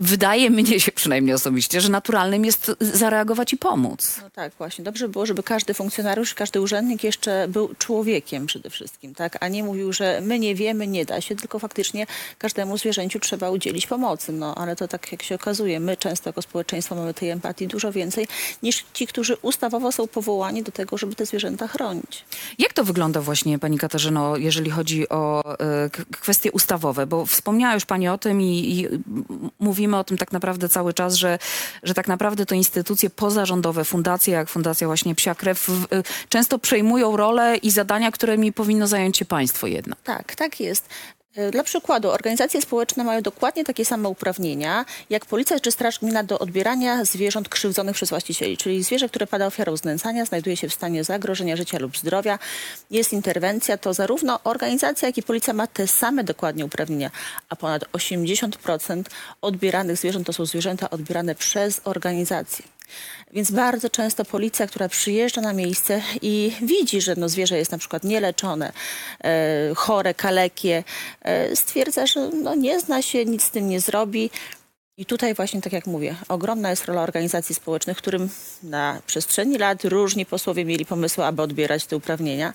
wydaje 0.00 0.50
mnie 0.50 0.80
się 0.80 0.92
przynajmniej 0.92 1.34
osobiście, 1.34 1.80
że 1.80 1.88
naturalnym 1.88 2.44
jest 2.44 2.72
zareagować 2.80 3.52
i 3.52 3.56
pomóc. 3.56 4.18
No 4.22 4.30
tak, 4.30 4.52
właśnie. 4.58 4.84
Dobrze 4.84 5.08
było, 5.08 5.26
żeby 5.26 5.42
każdy 5.42 5.74
funkcjonariusz, 5.74 6.34
każdy 6.34 6.60
urzędnik 6.60 7.04
jeszcze 7.04 7.48
był 7.48 7.74
człowiekiem 7.78 8.46
przede 8.46 8.70
wszystkim, 8.70 9.14
tak? 9.14 9.36
A 9.40 9.48
nie 9.48 9.64
mówił, 9.64 9.92
że 9.92 10.20
my 10.24 10.38
nie 10.38 10.54
wiemy, 10.54 10.86
nie 10.86 11.04
da 11.04 11.20
się, 11.20 11.36
tylko 11.36 11.58
faktycznie 11.58 12.06
każdemu 12.38 12.78
zwierzęciu 12.78 13.20
trzeba 13.20 13.50
udzielić 13.50 13.86
pomocy. 13.86 14.32
No 14.32 14.54
ale 14.54 14.76
to 14.76 14.88
tak 14.88 15.12
jak 15.12 15.22
się 15.22 15.34
okazuje, 15.34 15.80
my 15.80 15.96
często 15.96 16.28
jako 16.28 16.42
społeczeństwo 16.42 16.94
mamy 16.94 17.14
tej 17.14 17.30
empatii 17.30 17.66
dużo 17.66 17.92
więcej 17.92 18.28
niż 18.62 18.84
ci, 18.92 19.06
którzy 19.06 19.36
ustawowo 19.42 19.92
są 19.92 20.08
powołani 20.08 20.62
do 20.62 20.72
tego, 20.72 20.98
żeby 20.98 21.14
te 21.14 21.26
zwierzęta 21.26 21.68
chronić. 21.68 22.24
Jak 22.58 22.72
to 22.72 22.84
wygląda 22.84 23.20
właśnie, 23.20 23.58
pani 23.58 23.78
Katarzyno, 23.78 24.36
jeżeli 24.36 24.70
chodzi 24.70 25.08
o 25.08 25.42
k- 25.92 26.04
kwestie 26.20 26.52
ustawowe? 26.52 27.06
Bo 27.06 27.26
wspomniała 27.26 27.74
już 27.74 27.84
pani 27.84 28.08
o 28.08 28.18
tym 28.18 28.40
i, 28.42 28.46
i 28.46 28.88
mówimy 29.58 29.96
o 29.96 30.04
tym 30.04 30.18
tak 30.18 30.32
naprawdę 30.32 30.68
cały 30.68 30.94
czas, 30.94 31.14
że, 31.14 31.38
że 31.82 31.94
tak 31.94 32.08
naprawdę 32.08 32.46
to 32.46 32.54
instytucje 32.54 33.10
pozarządowe, 33.10 33.84
fundacje 33.84 34.34
jak 34.34 34.48
Fundacja 34.48 34.86
właśnie 34.86 35.14
Psia 35.14 35.34
Krew, 35.34 35.58
w- 35.68 35.92
y, 35.92 36.02
często 36.28 36.58
przejmują 36.58 37.16
rolę 37.16 37.56
i 37.56 37.70
zadania, 37.70 38.10
którymi 38.10 38.52
powinno 38.52 38.86
zająć 38.86 39.16
się 39.18 39.24
państwo 39.24 39.66
jednak. 39.66 39.98
Tak, 40.04 40.34
tak 40.34 40.60
jest. 40.60 40.88
E, 41.36 41.50
Dla 41.50 41.62
przykładu, 41.62 42.10
organizacje 42.10 42.62
społeczne 42.62 43.04
mają 43.04 43.22
dokładnie 43.22 43.64
takie 43.64 43.84
same 43.84 44.08
uprawnienia 44.08 44.84
jak 45.10 45.26
policja 45.26 45.60
czy 45.60 45.70
straż 45.70 45.98
gminna 45.98 46.22
do 46.22 46.38
odbierania 46.38 47.04
zwierząt 47.04 47.48
krzywdzonych 47.48 47.94
przez 47.94 48.10
właścicieli, 48.10 48.56
czyli 48.56 48.82
zwierzę, 48.82 49.08
które 49.08 49.26
pada 49.26 49.46
ofiarą 49.46 49.76
znęcania, 49.76 50.24
znajduje 50.24 50.56
się 50.56 50.68
w 50.68 50.74
stanie 50.74 51.04
zagrożenia 51.04 51.56
życia 51.56 51.78
lub 51.78 51.98
zdrowia, 51.98 52.38
jest 52.90 53.12
interwencja, 53.12 53.76
to 53.76 53.94
zarówno 53.94 54.40
organizacja, 54.44 55.08
jak 55.08 55.18
i 55.18 55.22
policja 55.22 55.52
ma 55.52 55.66
te 55.66 55.86
same 55.86 56.24
dokładnie 56.24 56.64
uprawnienia, 56.64 57.10
a 57.48 57.56
ponad 57.56 57.84
80% 57.92 59.02
odbieranych 59.42 59.96
zwierząt 59.96 60.26
to 60.26 60.32
są 60.32 60.46
zwierzęta 60.46 60.90
odbierane 60.90 61.34
przez 61.34 61.80
organizacje. 61.84 62.75
Więc 63.32 63.50
bardzo 63.50 63.90
często 63.90 64.24
policja, 64.24 64.66
która 64.66 64.88
przyjeżdża 64.88 65.40
na 65.40 65.52
miejsce 65.52 66.02
i 66.22 66.52
widzi, 66.62 67.00
że 67.00 67.14
no 67.16 67.28
zwierzę 67.28 67.58
jest 67.58 67.72
na 67.72 67.78
przykład 67.78 68.04
nieleczone, 68.04 68.72
e, 69.24 69.74
chore, 69.74 70.14
kalekie, 70.14 70.84
e, 71.22 71.56
stwierdza, 71.56 72.06
że 72.06 72.28
no 72.28 72.54
nie 72.54 72.80
zna 72.80 73.02
się, 73.02 73.24
nic 73.24 73.42
z 73.42 73.50
tym 73.50 73.68
nie 73.68 73.80
zrobi. 73.80 74.30
I 74.98 75.06
tutaj 75.06 75.34
właśnie, 75.34 75.60
tak 75.60 75.72
jak 75.72 75.86
mówię, 75.86 76.16
ogromna 76.28 76.70
jest 76.70 76.84
rola 76.84 77.02
organizacji 77.02 77.54
społecznych, 77.54 77.96
którym 77.96 78.28
na 78.62 79.02
przestrzeni 79.06 79.58
lat 79.58 79.84
różni 79.84 80.26
posłowie 80.26 80.64
mieli 80.64 80.86
pomysły, 80.86 81.24
aby 81.24 81.42
odbierać 81.42 81.86
te 81.86 81.96
uprawnienia. 81.96 82.52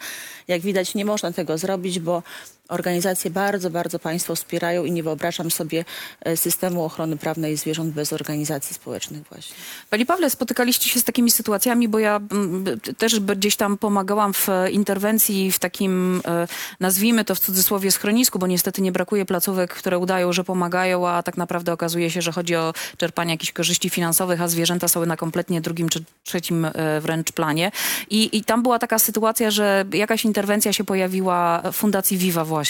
Jak 0.48 0.62
widać, 0.62 0.96
nie 0.96 1.06
można 1.06 1.32
tego 1.32 1.58
zrobić, 1.58 2.00
bo 2.00 2.24
organizacje 2.72 3.32
bardzo, 3.32 3.70
bardzo 3.70 4.00
Państwo 4.00 4.36
wspierają 4.36 4.86
i 4.86 4.92
nie 4.92 5.04
wyobrażam 5.04 5.52
sobie 5.52 5.86
e, 6.22 6.38
systemu 6.38 6.86
ochrony 6.86 7.18
prawnej 7.18 7.58
zwierząt 7.58 7.94
bez 7.94 8.14
organizacji 8.14 8.76
społecznych 8.76 9.24
właśnie. 9.30 9.56
Panie 9.90 10.06
Pawle, 10.06 10.30
spotykaliście 10.30 10.90
się 10.90 11.00
z 11.00 11.04
takimi 11.04 11.32
sytuacjami, 11.32 11.88
bo 11.88 12.00
ja 12.00 12.16
mm, 12.32 12.80
też 12.98 13.20
gdzieś 13.20 13.56
tam 13.56 13.78
pomagałam 13.78 14.34
w 14.34 14.50
e, 14.50 14.72
interwencji 14.72 15.52
w 15.52 15.60
takim, 15.60 16.22
e, 16.26 16.48
nazwijmy 16.80 17.26
to 17.26 17.36
w 17.36 17.40
cudzysłowie, 17.40 17.92
schronisku, 17.92 18.40
bo 18.40 18.48
niestety 18.48 18.82
nie 18.82 18.92
brakuje 18.92 19.26
placówek, 19.26 19.74
które 19.74 19.98
udają, 19.98 20.34
że 20.34 20.44
pomagają, 20.44 21.08
a 21.08 21.24
tak 21.24 21.38
naprawdę 21.38 21.74
okazuje 21.74 22.12
się, 22.12 22.22
że 22.22 22.32
chodzi 22.32 22.56
o 22.56 22.74
czerpanie 22.98 23.32
jakichś 23.32 23.52
korzyści 23.52 23.90
finansowych, 23.90 24.42
a 24.42 24.48
zwierzęta 24.48 24.88
są 24.88 25.06
na 25.06 25.18
kompletnie 25.18 25.62
drugim 25.62 25.90
czy 25.90 26.04
trzecim 26.24 26.68
wręcz 27.02 27.32
planie. 27.32 27.72
I, 28.10 28.38
I 28.38 28.44
tam 28.44 28.64
była 28.64 28.80
taka 28.80 29.00
sytuacja, 29.00 29.52
że 29.52 29.86
jakaś 29.94 30.26
interwencja 30.26 30.74
się 30.74 30.84
pojawiła 30.84 31.64
Fundacji 31.72 32.18
Viva 32.18 32.46
właśnie 32.46 32.61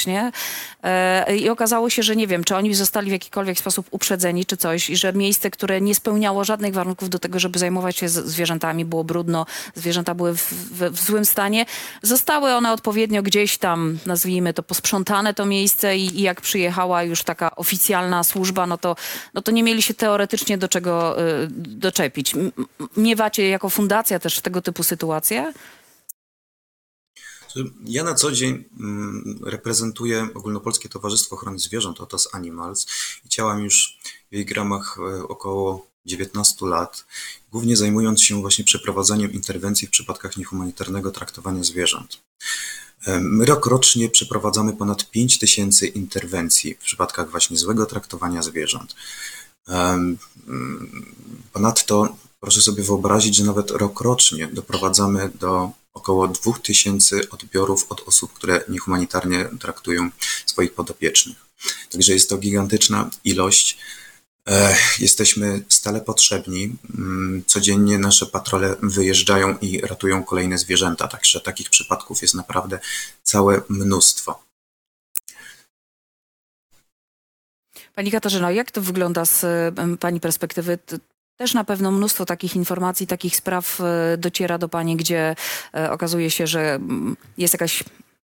e, 0.84 1.36
i 1.36 1.50
okazało 1.50 1.90
się, 1.90 2.04
że 2.04 2.16
nie 2.16 2.28
wiem, 2.28 2.44
czy 2.44 2.56
oni 2.56 2.74
zostali 2.74 3.10
w 3.10 3.12
jakikolwiek 3.12 3.60
sposób 3.60 3.88
uprzedzeni 3.92 4.46
czy 4.46 4.58
coś 4.58 4.90
i 4.90 4.96
że 4.96 5.14
miejsce, 5.14 5.52
które 5.52 5.82
nie 5.82 5.96
spełniało 5.96 6.44
żadnych 6.44 6.74
warunków 6.74 7.10
do 7.10 7.20
tego, 7.20 7.40
żeby 7.40 7.60
zajmować 7.60 7.98
się 7.98 8.10
zwierzętami, 8.10 8.86
było 8.86 9.04
brudno, 9.04 9.46
zwierzęta 9.76 10.16
były 10.16 10.36
w, 10.36 10.54
w, 10.54 10.90
w 10.92 11.06
złym 11.06 11.26
stanie, 11.26 11.66
zostały 12.02 12.54
one 12.54 12.72
odpowiednio 12.72 13.24
gdzieś 13.24 13.58
tam, 13.58 13.98
nazwijmy 14.06 14.54
to, 14.54 14.64
posprzątane 14.64 15.34
to 15.34 15.46
miejsce 15.46 15.98
i, 15.98 16.20
i 16.20 16.22
jak 16.22 16.42
przyjechała 16.42 17.04
już 17.04 17.24
taka 17.24 17.56
oficjalna 17.56 18.24
służba, 18.24 18.68
no 18.68 18.78
to, 18.78 18.96
no 19.34 19.42
to 19.42 19.52
nie 19.52 19.64
mieli 19.64 19.82
się 19.82 19.94
teoretycznie 19.94 20.58
do 20.58 20.68
czego 20.68 21.22
y, 21.22 21.48
doczepić. 21.52 22.36
Miewacie 22.98 23.50
jako 23.50 23.70
fundacja 23.70 24.20
też 24.20 24.42
tego 24.42 24.62
typu 24.62 24.84
sytuacje? 24.84 25.54
Ja 27.86 28.04
na 28.04 28.14
co 28.14 28.32
dzień 28.32 28.64
mm, 28.80 29.40
reprezentuję 29.46 30.28
Ogólnopolskie 30.34 30.90
Towarzystwo 30.90 31.36
Ochrony 31.36 31.60
Zwierząt, 31.60 32.02
Otos 32.02 32.30
Animals 32.32 32.88
i 33.26 33.30
działam 33.30 33.64
już 33.64 34.00
w 34.32 34.36
jej 34.36 34.46
ramach 34.54 34.98
e, 35.00 35.28
około 35.28 35.88
19 36.06 36.66
lat, 36.66 37.06
głównie 37.52 37.78
zajmując 37.78 38.24
się 38.24 38.42
właśnie 38.42 38.66
przeprowadzaniem 38.66 39.32
interwencji 39.32 39.88
w 39.88 39.92
przypadkach 39.92 40.38
niehumanitarnego 40.38 41.12
traktowania 41.12 41.64
zwierząt. 41.64 42.22
My 43.20 43.46
rokrocznie 43.46 44.10
przeprowadzamy 44.10 44.74
ponad 44.74 45.10
5 45.10 45.40
tysięcy 45.40 45.88
interwencji 45.88 46.76
w 46.76 46.78
przypadkach 46.78 47.32
właśnie 47.32 47.58
złego 47.58 47.86
traktowania 47.86 48.42
zwierząt. 48.42 48.96
Mm, 49.68 50.18
Ponadto 51.54 52.16
proszę 52.40 52.62
sobie 52.62 52.84
wyobrazić, 52.84 53.36
że 53.36 53.44
nawet 53.44 53.72
rokrocznie 53.72 54.48
doprowadzamy 54.48 55.32
do 55.40 55.72
około 55.94 56.28
2000 56.28 57.30
odbiorów 57.30 57.86
od 57.90 58.08
osób, 58.08 58.34
które 58.34 58.64
niehumanitarnie 58.70 59.50
traktują 59.60 60.10
swoich 60.46 60.74
podopiecznych. 60.74 61.38
Także 61.92 62.14
jest 62.14 62.30
to 62.30 62.38
gigantyczna 62.38 63.10
ilość. 63.24 63.78
E, 64.48 64.76
Jesteśmy 65.00 65.64
stale 65.70 66.02
potrzebni. 66.02 66.76
Mm, 66.98 67.44
Codziennie 67.48 67.98
nasze 67.98 68.26
patrole 68.26 68.76
wyjeżdżają 68.84 69.58
i 69.58 69.82
ratują 69.82 70.24
kolejne 70.24 70.58
zwierzęta, 70.58 71.08
także 71.08 71.42
takich 71.42 71.70
przypadków 71.70 72.22
jest 72.22 72.34
naprawdę 72.36 72.80
całe 73.24 73.62
mnóstwo. 73.70 74.44
Pani 77.96 78.12
Katarzyno, 78.12 78.52
jak 78.52 78.72
to 78.72 78.82
wygląda 78.82 79.26
z 79.26 79.46
Pani 80.00 80.20
perspektywy? 80.20 80.80
Też 81.42 81.54
na 81.54 81.64
pewno 81.64 81.92
mnóstwo 81.92 82.26
takich 82.26 82.56
informacji, 82.56 83.08
takich 83.08 83.36
spraw 83.36 83.82
e, 83.82 84.18
dociera 84.18 84.58
do 84.58 84.70
Pani, 84.70 84.96
gdzie 84.96 85.36
e, 85.74 85.92
okazuje 85.92 86.32
się, 86.32 86.48
że 86.48 86.74
mm, 86.74 87.18
jest 87.38 87.54
jakaś 87.54 87.84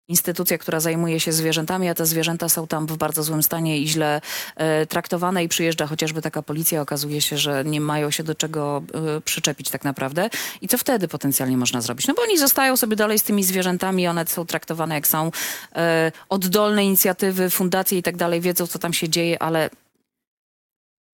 instytucja, 0.09 0.59
która 0.59 0.80
zajmuje 0.80 1.21
się 1.21 1.33
zwierzętami, 1.33 1.88
a 1.88 1.94
te 1.94 2.06
zwierzęta 2.06 2.49
są 2.49 2.66
tam 2.66 2.87
w 2.87 2.97
bardzo 2.97 3.23
złym 3.23 3.42
stanie 3.42 3.78
i 3.78 3.88
źle 3.88 4.21
e, 4.56 4.87
traktowane 4.87 5.44
i 5.44 5.49
przyjeżdża 5.49 5.87
chociażby 5.87 6.23
taka 6.23 6.42
policja, 6.42 6.80
okazuje 6.80 7.21
się, 7.21 7.38
że 7.38 7.64
nie 7.64 7.80
mają 7.80 8.11
się 8.11 8.23
do 8.23 8.35
czego 8.35 8.83
e, 9.16 9.21
przyczepić 9.21 9.71
tak 9.71 9.85
naprawdę. 9.85 10.30
I 10.61 10.68
co 10.68 10.78
wtedy 10.78 11.09
potencjalnie 11.09 11.56
można 11.56 11.80
zrobić? 11.80 12.06
No 12.06 12.14
bo 12.14 12.23
oni 12.23 12.38
zostają 12.38 12.76
sobie 12.76 12.97
dalej 12.97 13.18
z 13.18 13.23
tymi 13.23 13.44
zwierzętami, 13.44 14.06
one 14.06 14.26
są 14.26 14.47
traktowane 14.47 14.94
jak 14.94 15.06
są 15.06 15.30
e, 15.76 16.12
oddolne 16.28 16.85
inicjatywy, 16.85 17.50
fundacje 17.50 17.99
i 17.99 18.02
tak 18.02 18.16
dalej, 18.16 18.40
wiedzą 18.40 18.66
co 18.66 18.78
tam 18.78 18.92
się 18.92 19.09
dzieje, 19.09 19.42
ale 19.42 19.71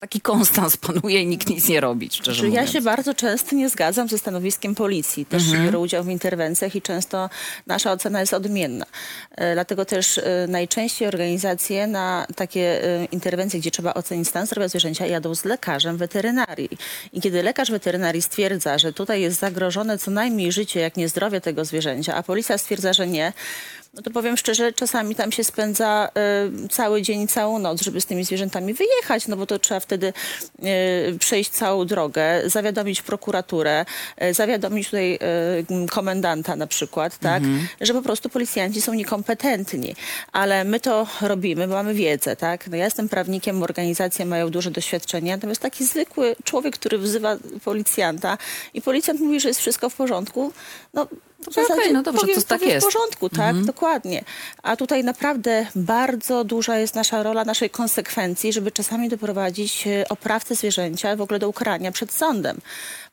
taki 0.01 0.21
konstans 0.21 0.77
panuje 0.77 1.21
i 1.21 1.27
nikt 1.27 1.49
nic 1.49 1.69
nie 1.69 1.81
robi, 1.81 2.09
szczerze 2.11 2.39
Czy 2.41 2.45
ja 2.45 2.51
mówiąc. 2.51 2.71
się 2.71 2.81
bardzo 2.81 3.13
często 3.13 3.55
nie 3.55 3.69
zgadzam 3.69 4.07
ze 4.07 4.17
stanowiskiem 4.17 4.75
policji. 4.75 5.25
Też 5.25 5.51
biorę 5.51 5.79
udział 5.79 6.03
w 6.03 6.09
interwencjach 6.09 6.75
i 6.75 6.81
często 6.81 7.29
nasza 7.67 7.91
ocena 7.91 8.19
jest 8.19 8.33
odmienna. 8.33 8.85
E, 9.31 9.53
Dlatego 9.53 9.85
też 9.85 10.17
e, 10.17 10.45
najczęściej 10.49 11.07
organizacje 11.07 11.87
na 11.87 12.27
takie 12.35 12.83
e, 12.83 13.05
interwencje, 13.05 13.59
gdzie 13.59 13.71
trzeba 13.71 13.93
ocenić 13.93 14.27
stan 14.27 14.45
zdrowia 14.45 14.67
zwierzęcia, 14.67 15.05
jadą 15.05 15.35
z 15.35 15.45
lekarzem 15.45 15.97
weterynarii. 15.97 16.69
I 17.13 17.21
kiedy 17.21 17.43
lekarz 17.43 17.71
weterynarii 17.71 18.21
stwierdza, 18.21 18.77
że 18.77 18.93
tutaj 18.93 19.21
jest 19.21 19.39
zagrożone 19.39 19.97
co 19.97 20.11
najmniej 20.11 20.51
życie, 20.51 20.79
jak 20.79 20.97
nie 20.97 21.09
zdrowie 21.09 21.41
tego 21.41 21.65
zwierzęcia, 21.65 22.15
a 22.15 22.23
policja 22.23 22.57
stwierdza, 22.57 22.93
że 22.93 23.07
nie, 23.07 23.33
no 23.93 24.01
to 24.01 24.11
powiem 24.11 24.37
szczerze, 24.37 24.73
czasami 24.73 25.15
tam 25.15 25.31
się 25.31 25.43
spędza 25.43 26.09
e, 26.15 26.67
cały 26.69 27.01
dzień, 27.01 27.27
całą 27.27 27.59
noc, 27.59 27.81
żeby 27.81 28.01
z 28.01 28.05
tymi 28.05 28.23
zwierzętami 28.23 28.73
wyjechać, 28.73 29.27
no 29.27 29.37
bo 29.37 29.45
to 29.45 29.59
trzeba 29.59 29.79
wtedy 29.79 30.13
e, 30.63 30.63
przejść 31.19 31.49
całą 31.49 31.85
drogę, 31.85 32.41
zawiadomić 32.45 33.01
prokuraturę, 33.01 33.85
e, 34.17 34.33
zawiadomić 34.33 34.85
tutaj 34.85 35.19
m, 35.69 35.87
komendanta 35.87 36.55
na 36.55 36.67
przykład, 36.67 37.17
tak, 37.17 37.43
że 37.81 37.93
po 37.93 38.01
prostu 38.01 38.29
policjanci 38.29 38.81
są 38.81 38.93
niekompetentni. 38.93 39.95
Ale 40.31 40.63
my 40.63 40.79
to 40.79 41.07
robimy, 41.21 41.67
bo 41.67 41.73
mamy 41.73 41.93
wiedzę, 41.93 42.35
tak. 42.35 42.67
No 42.67 42.77
ja 42.77 42.85
jestem 42.85 43.09
prawnikiem, 43.09 43.63
organizacje 43.63 44.25
mają 44.25 44.49
duże 44.49 44.71
doświadczenie, 44.71 45.31
natomiast 45.31 45.61
taki 45.61 45.85
zwykły 45.85 46.35
człowiek, 46.43 46.75
który 46.75 46.97
wzywa 46.97 47.37
policjanta 47.63 48.37
i 48.73 48.81
policjant 48.81 49.19
mówi, 49.19 49.39
że 49.39 49.47
jest 49.47 49.59
wszystko 49.59 49.89
w 49.89 49.95
porządku, 49.95 50.51
no 50.93 51.07
w 51.49 51.53
zasadzie 51.53 51.93
no 51.93 52.03
dobrze, 52.03 52.21
powie, 52.21 52.35
to 52.35 52.41
tak 52.41 52.61
jest. 52.61 52.87
w 52.87 52.93
porządku, 52.93 53.29
tak, 53.29 53.61
dokładnie. 53.61 54.23
A 54.63 54.75
tutaj 54.75 55.03
naprawdę 55.03 55.67
bardzo 55.75 56.43
duża 56.43 56.77
jest 56.77 56.95
nasza 56.95 57.23
rola, 57.23 57.45
naszej 57.45 57.69
konsekwencji, 57.69 58.53
żeby 58.53 58.71
czasami 58.71 59.09
doprowadzić 59.09 59.87
e, 59.87 60.09
oprawcę 60.09 60.55
zwierzęcia 60.55 61.15
w 61.15 61.21
ogóle 61.21 61.39
do 61.39 61.49
ukarania 61.49 61.91
przed 61.91 62.11
sądem. 62.11 62.61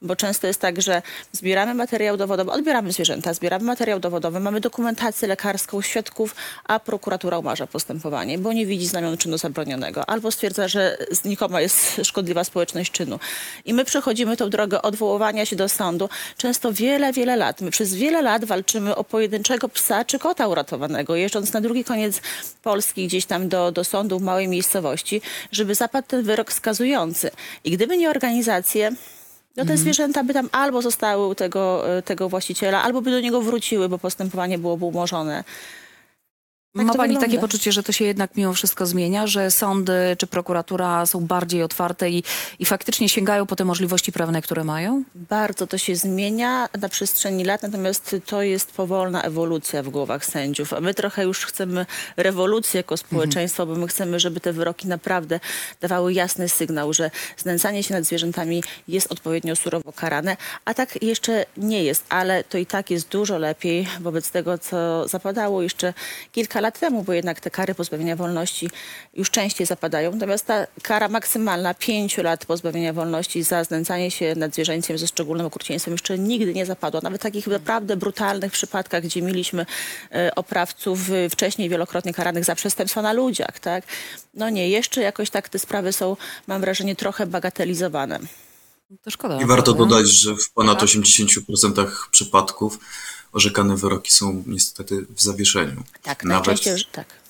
Bo 0.02 0.16
często 0.16 0.47
jest 0.47 0.61
tak, 0.61 0.82
że 0.82 1.02
zbieramy 1.32 1.75
materiał 1.75 2.16
dowodowy, 2.16 2.50
odbieramy 2.50 2.92
zwierzęta, 2.92 3.35
zbieramy 3.35 3.64
materiał 3.64 4.00
dowodowy, 4.00 4.40
mamy 4.40 4.61
dokumentację 4.61 5.28
lekarską, 5.28 5.82
świadków, 5.82 6.35
a 6.64 6.80
prokuratura 6.80 7.38
umarza 7.38 7.66
postępowanie, 7.66 8.38
bo 8.38 8.52
nie 8.52 8.66
widzi 8.66 8.87
znamion 8.87 9.16
czynu 9.16 9.38
zabronionego, 9.38 10.08
albo 10.08 10.30
stwierdza, 10.30 10.68
że 10.68 10.99
znikoma 11.11 11.61
jest 11.61 11.76
szkodliwa 12.08 12.44
społeczność 12.44 12.92
czynu. 12.92 13.18
I 13.64 13.75
my 13.75 13.85
przechodzimy 13.85 14.37
tą 14.37 14.50
drogę 14.50 14.82
odwoływania 14.82 15.47
się 15.47 15.56
do 15.56 15.68
sądu 15.68 16.08
często 16.37 16.73
wiele, 16.73 17.12
wiele 17.12 17.37
lat. 17.37 17.61
My 17.61 17.70
przez 17.70 17.94
wiele 17.94 18.17
lat 18.22 18.44
walczymy 18.44 18.96
o 18.96 19.04
pojedynczego 19.04 19.68
psa 19.68 20.04
czy 20.04 20.18
kota 20.18 20.48
uratowanego, 20.48 21.16
jeżdżąc 21.16 21.52
na 21.52 21.60
drugi 21.60 21.84
koniec 21.84 22.20
Polski, 22.62 23.06
gdzieś 23.06 23.26
tam 23.26 23.48
do, 23.48 23.72
do 23.72 23.84
sądu 23.84 24.18
w 24.18 24.22
małej 24.22 24.48
miejscowości, 24.48 25.20
żeby 25.52 25.75
zapadł 25.75 26.08
ten 26.08 26.22
wyrok 26.22 26.52
skazujący. 26.52 27.30
I 27.64 27.70
gdyby 27.70 27.98
nie 27.98 28.10
organizacje, 28.10 28.92
no 29.56 29.64
te 29.64 29.76
zwierzęta 29.76 30.25
by 30.25 30.34
tam 30.34 30.48
albo 30.52 30.82
zostały 30.82 31.26
u 31.26 31.34
tego, 31.34 31.96
e, 31.96 32.02
tego 32.02 32.28
właściciela, 32.28 32.82
albo 32.82 33.02
by 33.02 33.10
do 33.10 33.20
niego 33.20 33.42
wróciły, 33.42 33.88
bo 33.88 33.98
postępowanie 33.98 34.58
byłoby 34.58 34.84
umorzone. 34.84 35.44
Tak 36.76 36.87
Ma 36.87 36.94
pani 36.94 37.08
wygląda. 37.14 37.26
takie 37.26 37.40
poczucie, 37.40 37.72
że 37.72 37.82
to 37.82 37.92
się 37.92 38.04
jednak 38.04 38.37
mimo 38.37 38.52
wszystko 38.52 38.87
zmienia, 38.87 39.26
że 39.26 39.50
sądy 39.50 40.16
czy 40.18 40.26
prokuratura 40.26 41.06
są 41.06 41.26
bardziej 41.26 41.62
otwarte 41.62 42.10
i, 42.10 42.22
i 42.58 42.64
faktycznie 42.64 43.08
sięgają 43.08 43.46
po 43.46 43.56
te 43.56 43.64
możliwości 43.64 44.12
prawne, 44.12 44.42
które 44.42 44.64
mają? 44.64 45.04
Bardzo 45.14 45.66
to 45.66 45.78
się 45.78 45.96
zmienia 45.96 46.68
na 46.80 46.88
przestrzeni 46.88 47.44
lat, 47.44 47.62
natomiast 47.62 48.16
to 48.26 48.42
jest 48.42 48.72
powolna 48.72 49.22
ewolucja 49.22 49.82
w 49.82 49.88
głowach 49.88 50.25
sędziów. 50.26 50.72
A 50.72 50.80
my 50.80 50.94
trochę 50.94 51.25
już 51.25 51.46
chcemy 51.46 51.87
rewolucji 52.16 52.76
jako 52.76 52.96
społeczeństwo, 52.96 53.66
bo 53.66 53.75
my 53.75 53.88
chcemy, 53.88 54.20
żeby 54.20 54.40
te 54.40 54.52
wyroki 54.52 54.88
naprawdę 54.88 55.40
dawały 55.80 56.12
jasny 56.12 56.48
sygnał, 56.48 56.92
że 56.92 57.10
znęcanie 57.37 57.82
się 57.82 57.94
nad 57.94 58.04
zwierzętami 58.04 58.62
jest 58.88 59.12
odpowiednio 59.12 59.56
surowo 59.56 59.92
karane, 59.92 60.37
a 60.64 60.75
tak 60.75 61.02
jeszcze 61.02 61.46
nie 61.56 61.84
jest, 61.84 62.04
ale 62.08 62.44
to 62.44 62.58
i 62.58 62.66
tak 62.66 62.90
jest 62.90 63.08
dużo 63.08 63.38
lepiej 63.38 63.88
wobec 64.00 64.30
tego, 64.30 64.58
co 64.58 65.08
zapadało 65.08 65.62
jeszcze 65.62 65.94
kilka 66.32 66.57
lat 66.60 66.80
temu, 66.80 67.02
bo 67.02 67.12
jednak 67.12 67.40
te 67.40 67.50
kary 67.50 67.74
pozbawienia 67.74 68.16
wolności 68.16 68.70
już 69.14 69.30
częściej 69.30 69.66
zapadają. 69.66 70.12
Natomiast 70.12 70.46
ta 70.46 70.66
kara 70.82 71.08
maksymalna 71.08 71.74
pięciu 71.74 72.22
lat 72.22 72.46
pozbawienia 72.46 72.92
wolności 72.92 73.42
za 73.42 73.64
znęcanie 73.64 74.10
się 74.10 74.34
nad 74.36 74.54
zwierzęciem 74.54 74.98
ze 74.98 75.06
szczególnym 75.06 75.46
okrucieństwem 75.46 75.94
jeszcze 75.94 76.18
nigdy 76.18 76.54
nie 76.54 76.66
zapadła. 76.66 77.00
Nawet 77.02 77.20
w 77.20 77.22
takich 77.22 77.46
naprawdę 77.46 77.96
brutalnych 77.96 78.52
przypadkach, 78.52 79.02
gdzie 79.02 79.22
mieliśmy 79.22 79.66
e, 80.12 80.34
oprawców 80.34 81.00
wcześniej 81.30 81.68
wielokrotnie 81.68 82.14
karanych 82.14 82.44
za 82.44 82.54
przestępstwa 82.54 83.02
na 83.02 83.12
ludziach, 83.12 83.58
tak? 83.60 83.84
No 84.34 84.50
nie, 84.50 84.68
jeszcze 84.68 85.00
jakoś 85.02 85.30
tak 85.30 85.48
te 85.48 85.58
sprawy 85.58 85.92
są, 85.92 86.16
mam 86.46 86.60
wrażenie, 86.60 86.96
trochę 86.96 87.26
bagatelizowane. 87.26 88.20
To 89.02 89.10
szkoda. 89.10 89.40
I 89.42 89.46
warto 89.46 89.72
dodać, 89.72 90.08
że 90.08 90.36
w 90.36 90.50
ponad 90.50 90.78
Tak. 90.78 90.88
80% 90.88 91.86
przypadków 92.10 92.78
orzekane 93.32 93.76
wyroki 93.76 94.12
są 94.12 94.42
niestety 94.47 95.06
w 95.16 95.23
zawieszeniu. 95.23 95.82
Tak, 96.02 96.25
Nawet 96.25 96.47
najczęściej, 96.47 96.92
tak. 96.92 97.27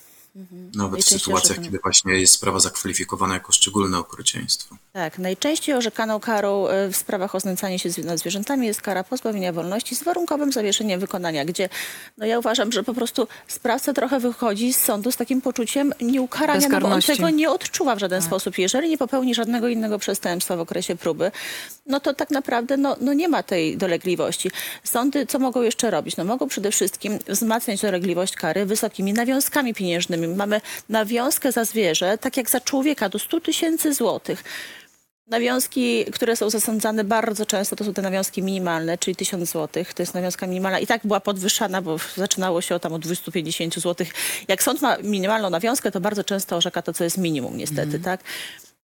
Nawet 0.75 1.01
w 1.01 1.09
sytuacjach, 1.09 1.61
kiedy 1.61 1.79
właśnie 1.83 2.13
jest 2.13 2.33
sprawa 2.33 2.59
zakwalifikowana 2.59 3.33
jako 3.33 3.51
szczególne 3.51 3.97
okrucieństwo. 3.97 4.75
Tak, 4.93 5.19
najczęściej 5.19 5.75
orzekaną 5.75 6.19
karą 6.19 6.67
e, 6.67 6.89
w 6.89 6.95
sprawach 6.95 7.35
o 7.35 7.39
znęcanie 7.39 7.79
się 7.79 7.89
nad 8.03 8.19
zwierzętami 8.19 8.67
jest 8.67 8.81
kara 8.81 9.03
pozbawienia 9.03 9.53
wolności 9.53 9.95
z 9.95 10.03
warunkowym 10.03 10.51
zawieszeniem 10.51 10.99
wykonania, 10.99 11.45
gdzie 11.45 11.69
no 12.17 12.25
ja 12.25 12.39
uważam, 12.39 12.71
że 12.71 12.83
po 12.83 12.93
prostu 12.93 13.27
sprawca 13.47 13.93
trochę 13.93 14.19
wychodzi 14.19 14.73
z 14.73 14.81
sądu 14.81 15.11
z 15.11 15.17
takim 15.17 15.41
poczuciem 15.41 15.93
nieukarania, 16.01 16.69
no 16.69 16.79
bo 16.79 16.87
on 16.87 17.01
tego 17.01 17.29
nie 17.29 17.49
odczuwa 17.49 17.95
w 17.95 17.99
żaden 17.99 18.21
sposób. 18.21 18.57
Jeżeli 18.57 18.89
nie 18.89 18.97
popełni 18.97 19.35
żadnego 19.35 19.67
innego 19.67 19.99
przestępstwa 19.99 20.55
w 20.55 20.59
okresie 20.59 20.95
próby, 20.95 21.31
no 21.85 21.99
to 21.99 22.13
tak 22.13 22.29
naprawdę 22.29 22.77
no, 22.77 22.95
no 23.01 23.13
nie 23.13 23.27
ma 23.27 23.43
tej 23.43 23.77
dolegliwości. 23.77 24.51
Sądy 24.83 25.25
co 25.25 25.39
mogą 25.39 25.61
jeszcze 25.61 25.91
robić? 25.91 26.17
No 26.17 26.23
mogą 26.23 26.47
przede 26.47 26.71
wszystkim 26.71 27.19
wzmacniać 27.27 27.81
dolegliwość 27.81 28.35
kary 28.35 28.65
wysokimi 28.65 29.13
nawiązkami 29.13 29.73
pieniężnymi. 29.73 30.18
Mamy 30.27 30.61
nawiązkę 30.89 31.51
za 31.51 31.65
zwierzę, 31.65 32.17
tak 32.17 32.37
jak 32.37 32.49
za 32.49 32.61
człowieka, 32.61 33.09
do 33.09 33.19
100 33.19 33.41
tysięcy 33.41 33.93
złotych. 33.93 34.43
Nawiązki, 35.27 36.05
które 36.05 36.35
są 36.35 36.49
zasądzane 36.49 37.03
bardzo 37.03 37.45
często, 37.45 37.75
to 37.75 37.83
są 37.83 37.93
te 37.93 38.01
nawiązki 38.01 38.43
minimalne, 38.43 38.97
czyli 38.97 39.15
1000 39.15 39.51
zł. 39.51 39.85
To 39.95 40.01
jest 40.01 40.13
nawiązka 40.13 40.47
minimalna. 40.47 40.79
I 40.79 40.87
tak 40.87 41.01
była 41.07 41.19
podwyższana, 41.19 41.81
bo 41.81 41.97
zaczynało 42.15 42.61
się 42.61 42.79
tam 42.79 42.93
od 42.93 43.01
250 43.01 43.75
zł. 43.75 44.07
Jak 44.47 44.63
sąd 44.63 44.81
ma 44.81 44.97
minimalną 44.97 45.49
nawiązkę, 45.49 45.91
to 45.91 45.99
bardzo 45.99 46.23
często 46.23 46.55
orzeka 46.55 46.81
to, 46.81 46.93
co 46.93 47.03
jest 47.03 47.17
minimum, 47.17 47.57
niestety, 47.57 47.99
tak? 47.99 48.21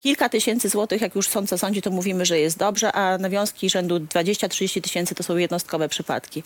Kilka 0.03 0.29
tysięcy 0.29 0.69
złotych, 0.69 1.01
jak 1.01 1.15
już 1.15 1.29
sąd 1.29 1.49
zasądzi, 1.49 1.81
to 1.81 1.91
mówimy, 1.91 2.25
że 2.25 2.39
jest 2.39 2.57
dobrze, 2.57 2.91
a 2.91 3.17
nawiązki 3.17 3.69
rzędu 3.69 3.97
20-30 3.97 4.81
tysięcy 4.81 5.15
to 5.15 5.23
są 5.23 5.37
jednostkowe 5.37 5.89
przypadki. 5.89 6.43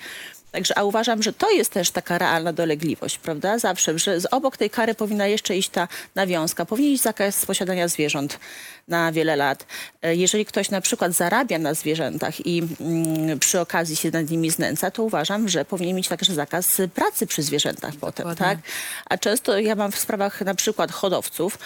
Także, 0.51 0.77
a 0.77 0.83
uważam, 0.83 1.23
że 1.23 1.33
to 1.33 1.51
jest 1.51 1.71
też 1.71 1.91
taka 1.91 2.17
realna 2.17 2.53
dolegliwość, 2.53 3.17
prawda? 3.17 3.59
Zawsze, 3.59 3.99
że 3.99 4.19
z 4.19 4.25
obok 4.25 4.57
tej 4.57 4.69
kary 4.69 4.95
powinna 4.95 5.27
jeszcze 5.27 5.57
iść 5.57 5.69
ta 5.69 5.87
nawiązka. 6.15 6.65
Powinien 6.65 6.93
iść 6.93 7.03
zakaz 7.03 7.45
posiadania 7.45 7.87
zwierząt 7.87 8.39
na 8.87 9.11
wiele 9.11 9.35
lat. 9.35 9.65
E, 10.01 10.15
Jeżeli 10.15 10.45
ktoś 10.45 10.69
na 10.69 10.81
przykład 10.81 11.11
zarabia 11.13 11.59
na 11.59 11.73
zwierzętach 11.73 12.45
i 12.45 12.63
mm, 12.81 13.39
przy 13.39 13.59
okazji 13.59 13.95
się 13.95 14.11
nad 14.11 14.29
nimi 14.29 14.49
znęca, 14.49 14.91
to 14.91 15.03
uważam, 15.03 15.49
że 15.49 15.65
powinien 15.65 15.95
mieć 15.95 16.07
także 16.07 16.33
zakaz 16.33 16.81
pracy 16.95 17.27
przy 17.27 17.43
zwierzętach 17.43 17.93
potem, 17.95 18.27
Dokładnie. 18.27 18.45
tak? 18.55 18.57
A 19.05 19.17
często 19.17 19.59
ja 19.59 19.75
mam 19.75 19.91
w 19.91 19.99
sprawach 19.99 20.41
na 20.41 20.55
przykład 20.55 20.91
hodowców, 20.91 21.59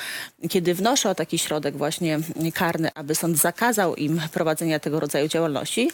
kiedy 0.50 0.74
wnoszę 0.74 1.10
o 1.10 1.16
taki 1.16 1.38
środek 1.40 1.78
właśnie 1.78 2.20
karny, 2.54 2.90
aby 2.96 3.16
sąd 3.16 3.38
zakazał 3.38 3.96
im 3.96 4.22
prowadzenia 4.34 4.80
tego 4.80 5.00
rodzaju 5.00 5.28
działalności, 5.28 5.92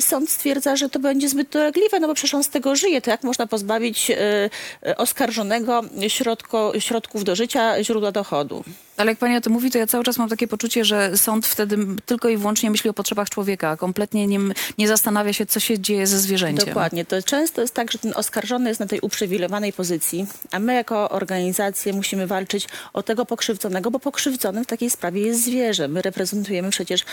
sąd 0.00 0.30
stwierdza, 0.30 0.76
że 0.76 0.88
to 0.88 0.98
będzie 0.98 1.28
zbyt 1.28 1.48
dolegliwe, 1.48 2.00
no 2.00 2.06
bo 2.06 2.14
przecież 2.14 2.25
on 2.34 2.44
z 2.44 2.48
tego 2.48 2.76
żyje. 2.76 3.02
To 3.02 3.10
jak 3.10 3.22
można 3.22 3.46
pozbawić 3.46 4.10
e, 4.10 4.50
e, 4.86 4.96
oskarżonego 4.96 5.82
środko, 6.08 6.72
środków 6.78 7.24
do 7.24 7.36
życia, 7.36 7.84
źródła 7.84 8.12
dochodu? 8.12 8.64
Ale 8.96 9.12
jak 9.12 9.18
pani 9.18 9.36
o 9.36 9.40
tym 9.40 9.52
mówi, 9.52 9.70
to 9.70 9.78
ja 9.78 9.86
cały 9.86 10.04
czas 10.04 10.18
mam 10.18 10.28
takie 10.28 10.48
poczucie, 10.48 10.84
że 10.84 11.16
sąd 11.16 11.46
wtedy 11.46 11.78
tylko 12.06 12.28
i 12.28 12.36
wyłącznie 12.36 12.70
myśli 12.70 12.90
o 12.90 12.92
potrzebach 12.92 13.30
człowieka, 13.30 13.70
a 13.70 13.76
kompletnie 13.76 14.26
nie, 14.26 14.38
nie 14.78 14.88
zastanawia 14.88 15.32
się, 15.32 15.46
co 15.46 15.60
się 15.60 15.78
dzieje 15.78 16.06
ze 16.06 16.18
zwierzęciem. 16.18 16.66
Dokładnie. 16.66 17.04
To 17.04 17.22
często 17.22 17.60
jest 17.60 17.74
tak, 17.74 17.92
że 17.92 17.98
ten 17.98 18.12
oskarżony 18.16 18.68
jest 18.68 18.80
na 18.80 18.86
tej 18.86 19.00
uprzywilejowanej 19.00 19.72
pozycji, 19.72 20.26
a 20.50 20.58
my 20.58 20.74
jako 20.74 21.10
organizacje 21.10 21.92
musimy 21.92 22.26
walczyć 22.26 22.68
o 22.92 23.02
tego 23.02 23.26
pokrzywdzonego, 23.26 23.90
bo 23.90 23.98
pokrzywdzonym 23.98 24.64
w 24.64 24.66
takiej 24.66 24.90
sprawie 24.90 25.20
jest 25.22 25.44
zwierzę. 25.44 25.88
My 25.88 26.02
reprezentujemy 26.02 26.70
przecież 26.70 27.04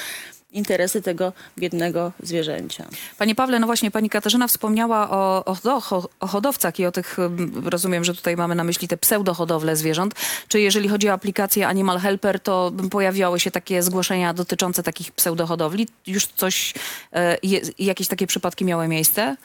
interesy 0.54 1.02
tego 1.02 1.34
biednego 1.58 2.12
zwierzęcia. 2.24 2.86
Panie 3.18 3.36
Pawle, 3.36 3.60
no 3.60 3.68
właśnie, 3.68 3.92
pani 3.92 4.10
Katarzyna 4.10 4.48
wspomniała 4.48 5.10
o, 5.10 5.46
o, 5.46 6.02
o 6.20 6.28
hodowcach 6.28 6.80
i 6.80 6.86
o 6.86 6.92
tych, 6.92 7.20
mm, 7.20 7.68
rozumiem, 7.68 8.04
że 8.04 8.14
tutaj 8.14 8.38
mamy 8.38 8.56
na 8.56 8.64
myśli 8.64 8.88
te 8.88 8.98
pseudohodowle 8.98 9.76
zwierząt. 9.76 10.14
Czy 10.48 10.62
jeżeli 10.62 10.90
chodzi 10.90 11.10
o 11.10 11.14
aplikację 11.14 11.68
Animal 11.68 12.00
Helper, 12.00 12.40
to 12.40 12.72
pojawiały 12.92 13.40
się 13.40 13.52
takie 13.52 13.84
zgłoszenia 13.84 14.34
dotyczące 14.34 14.84
takich 14.84 15.12
pseudohodowli? 15.12 15.88
Już 16.08 16.28
coś, 16.28 16.74
e, 17.14 17.38
je, 17.44 17.62
jakieś 17.80 18.08
takie 18.08 18.28
przypadki 18.28 18.66
miały 18.66 18.88
miejsce? 18.88 19.38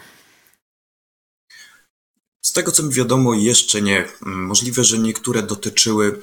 Z 2.43 2.53
tego 2.53 2.73
co 2.73 2.83
mi 2.83 2.95
wiadomo, 2.95 3.35
jeszcze 3.35 3.83
nie. 3.83 4.05
Mm, 4.27 4.47
Możliwe, 4.47 4.85
że 4.85 4.99
niektóre 4.99 5.43
dotyczyły 5.43 6.21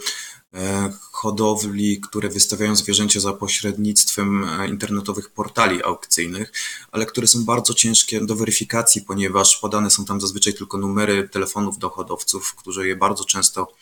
hodowli, 1.11 2.01
które 2.01 2.29
wystawiają 2.29 2.75
zwierzęcia 2.75 3.19
za 3.19 3.33
pośrednictwem 3.33 4.43
e, 4.43 4.67
internetowych 4.67 5.29
portali 5.29 5.83
aukcyjnych, 5.83 6.51
ale 6.91 7.05
które 7.05 7.27
są 7.27 7.45
bardzo 7.45 7.73
ciężkie 7.73 8.25
do 8.25 8.35
weryfikacji, 8.35 9.01
ponieważ 9.01 9.57
podane 9.57 9.89
są 9.89 10.05
tam 10.05 10.21
zazwyczaj 10.21 10.53
tylko 10.53 10.77
numery 10.77 11.29
telefonów 11.29 11.77
do 11.77 11.89
hodowców, 11.89 12.55
którzy 12.55 12.87
je 12.87 12.95
bardzo 12.95 13.25
często 13.25 13.73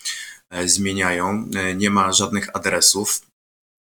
e, 0.50 0.67
zmieniają. 0.67 1.50
E, 1.55 1.75
Nie 1.75 1.89
ma 1.89 2.13
żadnych 2.13 2.55
adresów. 2.55 3.22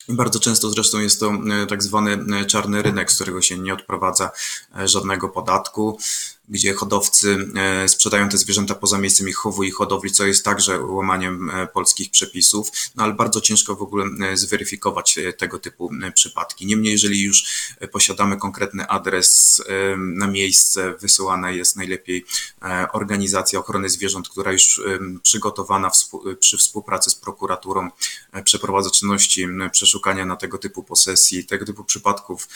Bardzo 0.08 0.40
często 0.40 0.70
zresztą 0.70 1.00
jest 1.00 1.20
to 1.20 1.32
e, 1.32 1.66
tak 1.66 1.82
zwany 1.82 2.18
e, 2.40 2.44
czarny 2.44 2.82
rynek, 2.82 3.12
z 3.12 3.14
którego 3.14 3.42
się 3.42 3.58
nie 3.58 3.74
odprowadza 3.74 4.30
e, 4.78 4.88
żadnego 4.88 5.28
podatku, 5.28 5.98
gdzie 6.48 6.74
hodowcy 6.74 7.48
e, 7.56 7.88
sprzedają 7.88 8.28
te 8.28 8.38
zwierzęta 8.38 8.74
poza 8.74 8.98
miejscem 8.98 9.28
ich 9.28 9.36
chowu 9.36 9.62
i 9.62 9.70
hodowli, 9.70 10.12
co 10.12 10.26
jest 10.26 10.44
także 10.44 10.80
łamaniem 10.80 11.50
e, 11.50 11.66
polskich 11.66 12.10
przepisów, 12.10 12.68
no 12.94 13.04
ale 13.04 13.12
bardzo 13.12 13.40
ciężko 13.40 13.76
w 13.76 13.82
ogóle 13.82 14.04
e, 14.20 14.36
zweryfikować 14.36 15.18
tego 15.38 15.58
typu 15.58 15.90
przypadki. 16.14 16.66
Niemniej, 16.66 16.92
jeżeli 16.92 17.22
już 17.22 17.44
posiadamy 17.92 18.36
konkretny 18.36 18.88
adres 18.88 19.62
na 19.96 20.26
miejsce, 20.26 20.94
wysyłana 21.00 21.50
jest 21.50 21.76
najlepiej 21.76 22.24
organizacja 22.92 23.58
ochrony 23.58 23.88
zwierząt, 23.88 24.28
która 24.28 24.52
już 24.52 24.82
przygotowana 25.22 25.90
przy 26.38 26.56
współpracy 26.58 27.10
z 27.10 27.14
prokuraturą 27.14 27.90
przeprowadza 28.44 28.90
czynności 28.90 29.46
przeszukania 29.72 30.26
na 30.26 30.36
tego 30.36 30.58
typu 30.58 30.82
posesji. 30.82 31.44
Tego 31.44 31.64
typu 31.64 31.84
przypadków 31.84 32.48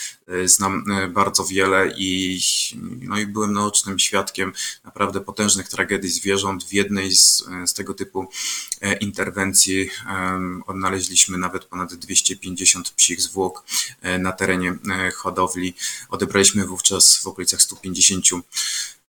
znam 0.44 0.85
bardzo 1.11 1.44
wiele 1.44 1.94
i, 1.96 2.40
no 3.01 3.18
i 3.18 3.27
byłem 3.27 3.53
naocznym 3.77 3.99
świadkiem 3.99 4.53
naprawdę 4.85 5.21
potężnych 5.21 5.69
tragedii 5.69 6.11
zwierząt. 6.11 6.65
W 6.65 6.73
jednej 6.73 7.17
z, 7.17 7.45
z 7.67 7.75
tego 7.75 7.95
typu 7.95 8.29
e, 8.81 8.97
interwencji 8.97 9.91
odnaleźliśmy 10.67 11.39
nawet 11.39 11.65
ponad 11.65 11.95
250 11.95 12.91
psich 12.91 13.21
zwłok 13.23 13.65
e, 14.03 14.19
na 14.19 14.33
terenie 14.33 14.79
e, 14.91 15.11
hodowli. 15.11 15.75
Odebraliśmy 16.09 16.67
wówczas 16.67 17.17
w 17.17 17.27
okolicach 17.27 17.62
150 17.62 18.27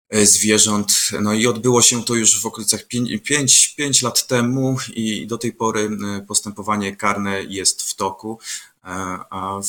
e, 0.10 0.26
zwierząt. 0.26 0.94
No 1.22 1.34
i 1.34 1.48
odbyło 1.48 1.82
się 1.82 2.04
to 2.04 2.16
już 2.16 2.42
w 2.42 2.46
okolicach 2.46 2.88
5 2.88 4.02
lat 4.02 4.28
temu 4.28 4.78
i 4.94 5.28
do 5.28 5.38
tej 5.38 5.54
pory 5.54 5.98
postępowanie 6.28 6.96
karne 6.96 7.44
jest 7.44 7.82
w 7.82 7.96
toku, 7.96 8.40
a, 8.82 9.60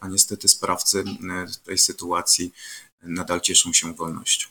a 0.00 0.08
niestety 0.08 0.48
sprawcy 0.48 1.04
tej 1.64 1.78
sytuacji 1.78 2.52
nadal 3.02 3.40
cieszą 3.40 3.72
się 3.72 3.94
wolnością. 3.94 4.48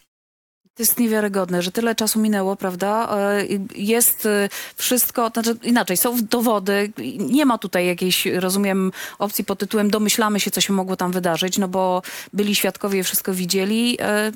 To 0.78 0.84
jest 0.84 1.00
niewiarygodne, 1.00 1.62
że 1.62 1.72
tyle 1.72 1.96
czasu 1.96 2.20
minęło, 2.20 2.56
prawda? 2.56 3.18
E, 3.18 3.46
Jest 3.76 4.26
e, 4.26 4.50
wszystko, 4.76 5.30
znaczy 5.34 5.58
inaczej, 5.64 5.98
są 5.98 6.26
dowody, 6.26 6.92
nie 7.18 7.46
ma 7.46 7.58
tutaj 7.58 7.88
jakiejś, 7.88 8.26
rozumiem, 8.26 8.92
opcji 9.20 9.44
pod 9.44 9.60
tytułem 9.60 9.90
domyślamy 9.90 10.40
się, 10.40 10.52
co 10.52 10.62
się 10.62 10.74
mogło 10.74 10.96
tam 10.96 11.12
wydarzyć, 11.12 11.58
no 11.58 11.68
bo 11.68 12.02
byli 12.34 12.56
świadkowie, 12.56 13.04
wszystko 13.04 13.34
widzieli, 13.34 13.98
e, 14.02 14.32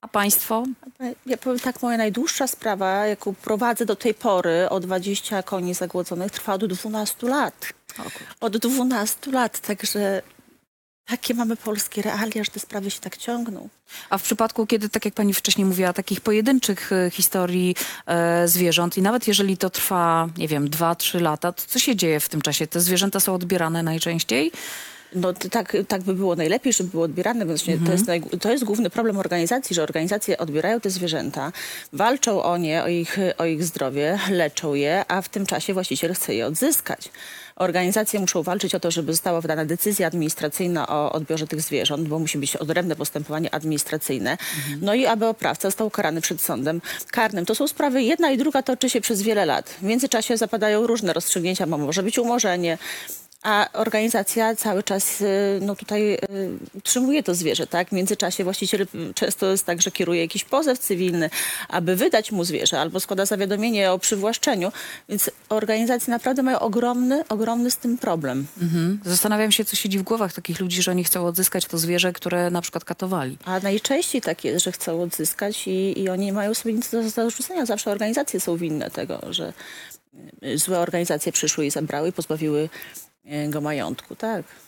a 0.00 0.08
państwo? 0.08 0.64
Ja 1.26 1.36
powiem 1.36 1.60
tak, 1.60 1.82
moja 1.82 1.96
najdłuższa 1.96 2.46
sprawa, 2.46 3.06
jaką 3.06 3.34
prowadzę 3.34 3.86
do 3.86 3.96
tej 3.96 4.14
pory, 4.14 4.68
o 4.70 4.80
20 4.80 5.42
koni 5.42 5.74
zagłodzonych, 5.74 6.32
trwa 6.32 6.54
od 6.54 6.66
12 6.66 7.28
lat. 7.28 7.72
Od 8.40 8.56
12 8.56 9.30
lat, 9.32 9.60
także 9.60 10.22
takie 11.06 11.34
mamy 11.34 11.56
polskie 11.56 12.02
realia, 12.02 12.44
że 12.44 12.50
te 12.50 12.60
sprawy 12.60 12.90
się 12.90 13.00
tak 13.00 13.16
ciągną. 13.16 13.68
A 14.10 14.18
w 14.18 14.22
przypadku, 14.22 14.66
kiedy, 14.66 14.88
tak 14.88 15.04
jak 15.04 15.14
pani 15.14 15.34
wcześniej 15.34 15.64
mówiła, 15.64 15.92
takich 15.92 16.20
pojedynczych 16.20 16.92
e, 16.92 17.10
historii 17.10 17.76
e, 18.06 18.48
zwierząt 18.48 18.98
i 18.98 19.02
nawet 19.02 19.28
jeżeli 19.28 19.56
to 19.56 19.70
trwa, 19.70 20.28
nie 20.36 20.48
wiem, 20.48 20.70
dwa, 20.70 20.94
trzy 20.94 21.20
lata, 21.20 21.52
to 21.52 21.62
co 21.66 21.78
się 21.78 21.96
dzieje 21.96 22.20
w 22.20 22.28
tym 22.28 22.42
czasie? 22.42 22.66
Te 22.66 22.80
zwierzęta 22.80 23.20
są 23.20 23.34
odbierane 23.34 23.82
najczęściej? 23.82 24.52
No 25.14 25.32
tak, 25.32 25.76
tak 25.88 26.02
by 26.02 26.14
było 26.14 26.36
najlepiej, 26.36 26.72
żeby 26.72 26.90
były 26.90 27.04
odbierane, 27.04 27.46
właśnie 27.46 27.78
to, 27.86 27.92
jest 27.92 28.06
naj, 28.06 28.22
to 28.40 28.50
jest 28.50 28.64
główny 28.64 28.90
problem 28.90 29.18
organizacji, 29.18 29.74
że 29.74 29.82
organizacje 29.82 30.38
odbierają 30.38 30.80
te 30.80 30.90
zwierzęta, 30.90 31.52
walczą 31.92 32.42
o 32.42 32.56
nie, 32.56 32.84
o 32.84 32.88
ich, 32.88 33.18
o 33.38 33.44
ich 33.44 33.64
zdrowie, 33.64 34.18
leczą 34.30 34.74
je, 34.74 35.04
a 35.08 35.22
w 35.22 35.28
tym 35.28 35.46
czasie 35.46 35.74
właściciel 35.74 36.14
chce 36.14 36.34
je 36.34 36.46
odzyskać. 36.46 37.10
Organizacje 37.56 38.20
muszą 38.20 38.42
walczyć 38.42 38.74
o 38.74 38.80
to, 38.80 38.90
żeby 38.90 39.12
została 39.12 39.40
wydana 39.40 39.64
decyzja 39.64 40.06
administracyjna 40.06 40.88
o 40.88 41.12
odbiorze 41.12 41.46
tych 41.46 41.60
zwierząt, 41.60 42.08
bo 42.08 42.18
musi 42.18 42.38
być 42.38 42.56
odrębne 42.56 42.96
postępowanie 42.96 43.54
administracyjne. 43.54 44.38
No 44.80 44.94
i 44.94 45.06
aby 45.06 45.26
oprawca 45.26 45.68
został 45.68 45.90
karany 45.90 46.20
przed 46.20 46.40
sądem 46.40 46.80
karnym. 47.10 47.46
To 47.46 47.54
są 47.54 47.68
sprawy, 47.68 48.02
jedna 48.02 48.30
i 48.30 48.38
druga 48.38 48.62
toczy 48.62 48.90
się 48.90 49.00
przez 49.00 49.22
wiele 49.22 49.46
lat. 49.46 49.70
W 49.70 49.82
międzyczasie 49.82 50.36
zapadają 50.36 50.86
różne 50.86 51.12
rozstrzygnięcia, 51.12 51.66
bo 51.66 51.78
może 51.78 52.02
być 52.02 52.18
umorzenie, 52.18 52.78
a 53.46 53.68
organizacja 53.72 54.56
cały 54.56 54.82
czas 54.82 55.20
y, 55.20 55.24
no 55.62 55.76
tutaj 55.76 56.14
y, 56.14 56.18
utrzymuje 56.74 57.22
to 57.22 57.34
zwierzę, 57.34 57.66
tak? 57.66 57.88
W 57.88 57.92
międzyczasie 57.92 58.44
właściciel 58.44 58.86
często 59.14 59.50
jest 59.50 59.66
tak, 59.66 59.82
że 59.82 59.90
kieruje 59.90 60.20
jakiś 60.20 60.44
pozew 60.44 60.78
cywilny, 60.78 61.30
aby 61.68 61.96
wydać 61.96 62.32
mu 62.32 62.44
zwierzę, 62.44 62.80
albo 62.80 63.00
składa 63.00 63.26
zawiadomienie 63.26 63.92
o 63.92 63.98
przywłaszczeniu, 63.98 64.72
więc 65.08 65.30
organizacje 65.48 66.10
naprawdę 66.10 66.42
mają 66.42 66.58
ogromny, 66.58 67.24
ogromny 67.28 67.70
z 67.70 67.76
tym 67.76 67.98
problem. 67.98 68.46
Mhm. 68.62 69.00
Zastanawiam 69.04 69.52
się, 69.52 69.64
co 69.64 69.76
siedzi 69.76 69.98
w 69.98 70.02
głowach 70.02 70.32
takich 70.32 70.60
ludzi, 70.60 70.82
że 70.82 70.90
oni 70.90 71.04
chcą 71.04 71.26
odzyskać 71.26 71.66
to 71.66 71.78
zwierzę, 71.78 72.12
które 72.12 72.50
na 72.50 72.62
przykład 72.62 72.84
katowali. 72.84 73.38
A 73.44 73.60
najczęściej 73.60 74.22
tak 74.22 74.44
jest, 74.44 74.64
że 74.64 74.72
chcą 74.72 75.02
odzyskać 75.02 75.66
i, 75.66 76.00
i 76.00 76.08
oni 76.08 76.26
nie 76.26 76.32
mają 76.32 76.54
sobie 76.54 76.74
nic 76.74 76.90
do 76.90 77.10
zarzucenia. 77.10 77.66
Zawsze 77.66 77.90
organizacje 77.90 78.40
są 78.40 78.56
winne 78.56 78.90
tego, 78.90 79.20
że 79.30 79.52
y, 80.44 80.58
złe 80.58 80.78
organizacje 80.78 81.32
przyszły 81.32 81.66
i 81.66 81.70
zabrały 81.70 82.08
i 82.08 82.12
pozbawiły 82.12 82.68
y, 83.26 83.50
go 83.50 83.60
majątku, 83.60 84.16
tak. 84.16 84.65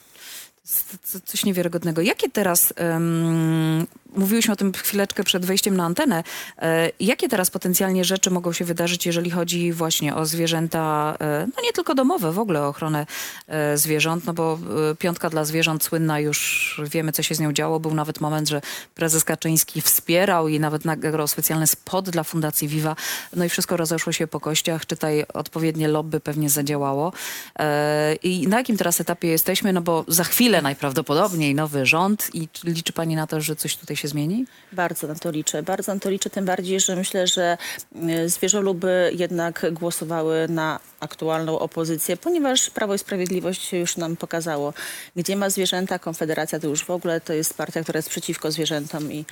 Coś 1.25 1.45
niewiarygodnego. 1.45 2.03
Jakie 2.03 2.31
teraz, 2.31 2.75
um, 2.81 3.87
mówiłyśmy 4.17 4.53
o 4.53 4.57
tym 4.57 4.73
chwileczkę 4.73 5.25
przed 5.25 5.47
wejściem 5.47 5.77
na 5.77 5.85
antenę, 5.85 6.25
e, 6.59 6.91
jakie 7.01 7.29
teraz 7.29 7.51
potencjalnie 7.51 8.05
rzeczy 8.05 8.31
mogą 8.31 8.53
się 8.53 8.65
wydarzyć, 8.65 9.07
jeżeli 9.07 9.31
chodzi 9.31 9.73
właśnie 9.73 10.15
o 10.15 10.27
zwierzęta, 10.27 11.17
e, 11.21 11.47
no 11.57 11.63
nie 11.63 11.73
tylko 11.73 11.95
domowe, 11.95 12.33
w 12.33 12.39
ogóle 12.39 12.63
o 12.63 12.69
ochronę 12.69 13.07
e, 13.47 13.79
zwierząt, 13.79 14.25
no 14.27 14.33
bo 14.35 14.59
e, 14.91 14.95
piątka 14.95 15.31
dla 15.31 15.45
zwierząt 15.45 15.85
słynna 15.85 16.21
już 16.21 16.81
wiemy, 16.91 17.13
co 17.13 17.23
się 17.23 17.35
z 17.35 17.41
nią 17.41 17.53
działo. 17.53 17.81
Był 17.81 17.95
nawet 17.95 18.21
moment, 18.21 18.49
że 18.49 18.61
prezes 18.95 19.25
Kaczyński 19.25 19.81
wspierał 19.81 20.49
i 20.49 20.61
nawet 20.61 20.85
nagrał 20.85 21.29
specjalny 21.29 21.67
spot 21.67 22.11
dla 22.11 22.25
Fundacji 22.25 22.69
Viva. 22.69 22.97
No 23.37 23.45
i 23.45 23.49
wszystko 23.49 23.77
rozeszło 23.77 24.13
się 24.13 24.27
po 24.27 24.41
kościach. 24.41 24.87
Czytaj, 24.87 25.25
odpowiednie 25.35 25.89
lobby 25.89 26.21
pewnie 26.21 26.51
zadziałało. 26.51 27.13
E, 27.59 28.15
I 28.15 28.49
na 28.49 28.59
jakim 28.59 28.77
teraz 28.77 29.01
etapie 29.01 29.29
jesteśmy? 29.29 29.73
No 29.73 29.81
bo 29.81 30.05
za 30.09 30.25
chwilę 30.25 30.58
najprawdopodobniej 30.63 31.55
nowy 31.55 31.87
rząd 31.87 32.35
i 32.35 32.49
czy 32.49 32.67
liczy 32.67 32.93
pani 32.93 33.17
na 33.17 33.27
to, 33.27 33.41
że 33.41 33.57
coś 33.57 33.77
tutaj 33.77 33.97
się 33.97 34.09
zmieni? 34.09 34.45
Bardzo 34.73 35.07
na 35.07 35.15
to 35.15 35.31
liczę. 35.31 35.63
Bardzo 35.63 35.95
na 35.95 36.01
to 36.01 36.11
liczę, 36.11 36.31
tym 36.31 36.45
bardziej, 36.45 36.81
że 36.81 36.97
myślę, 36.97 37.27
że 37.27 37.59
y, 37.97 38.29
zwierzoluby 38.29 39.13
jednak 39.15 39.67
głosowały 39.73 40.49
na 40.49 40.81
aktualną 41.01 41.59
opozycję, 41.59 42.17
ponieważ 42.17 42.71
Prawo 42.71 42.95
i 42.95 42.99
Sprawiedliwość 42.99 43.73
już 43.73 43.97
nam 43.97 44.17
pokazało, 44.17 44.75
gdzie 45.17 45.37
ma 45.37 45.51
zwierzęta. 45.51 45.99
Konfederacja 45.99 46.61
to 46.61 46.67
już 46.67 46.85
w 46.85 46.91
ogóle 46.91 47.21
to 47.21 47.33
jest 47.33 47.55
partia, 47.55 47.83
która 47.83 47.99
jest 47.99 48.09
przeciwko 48.09 48.51
zwierzętom 48.51 49.13
i 49.13 49.25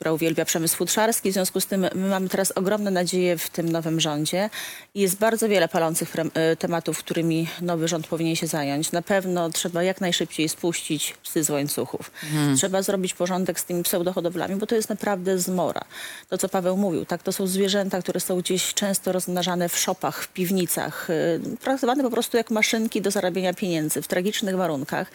która 0.00 0.12
uwielbia 0.12 0.44
przemysł 0.44 0.76
futrzarski. 0.76 1.30
W 1.30 1.32
związku 1.32 1.60
z 1.60 1.66
tym 1.66 1.80
my 1.80 2.08
mamy 2.08 2.28
teraz 2.28 2.52
ogromne 2.52 2.90
nadzieje 2.90 3.38
w 3.38 3.50
tym 3.50 3.68
nowym 3.68 4.00
rządzie 4.00 4.50
i 4.94 5.00
jest 5.00 5.18
bardzo 5.18 5.48
wiele 5.48 5.68
palących 5.68 6.14
y, 6.16 6.56
tematów, 6.56 6.98
którymi 6.98 7.48
nowy 7.62 7.88
rząd 7.88 8.06
powinien 8.06 8.36
się 8.36 8.46
zająć. 8.46 8.92
Na 8.92 9.02
pewno 9.02 9.50
trzeba 9.50 9.82
jak 9.82 10.00
najszybciej 10.00 10.48
spuścić 10.48 11.14
psy 11.22 11.44
z 11.44 11.50
łańcuchów. 11.50 12.10
Trzeba 12.56 12.82
zrobić 12.82 13.14
porządek 13.14 13.60
z 13.60 13.64
tymi 13.64 13.82
pseudohodowlami, 13.82 14.56
bo 14.56 14.66
to 14.66 14.74
jest 14.74 14.88
naprawdę 14.88 15.38
zmora. 15.38 15.84
To, 16.28 16.38
co 16.38 16.48
Paweł 16.48 16.76
mówił, 16.76 17.04
tak, 17.04 17.22
to 17.22 17.32
są 17.32 17.46
zwierzęta, 17.46 18.02
które 18.02 18.20
są 18.20 18.38
gdzieś 18.38 18.74
często 18.74 19.12
rozmnażane 19.12 19.68
w 19.68 19.78
szopach, 19.78 20.22
w 20.22 20.28
piwnicach, 20.28 21.10
y, 21.10 21.56
traktowane 21.60 22.02
po 22.02 22.10
prostu 22.10 22.36
jak 22.36 22.50
maszynki 22.50 23.02
do 23.02 23.10
zarabiania 23.10 23.54
pieniędzy 23.54 24.02
w 24.02 24.08
tragicznych 24.08 24.56
warunkach. 24.56 25.10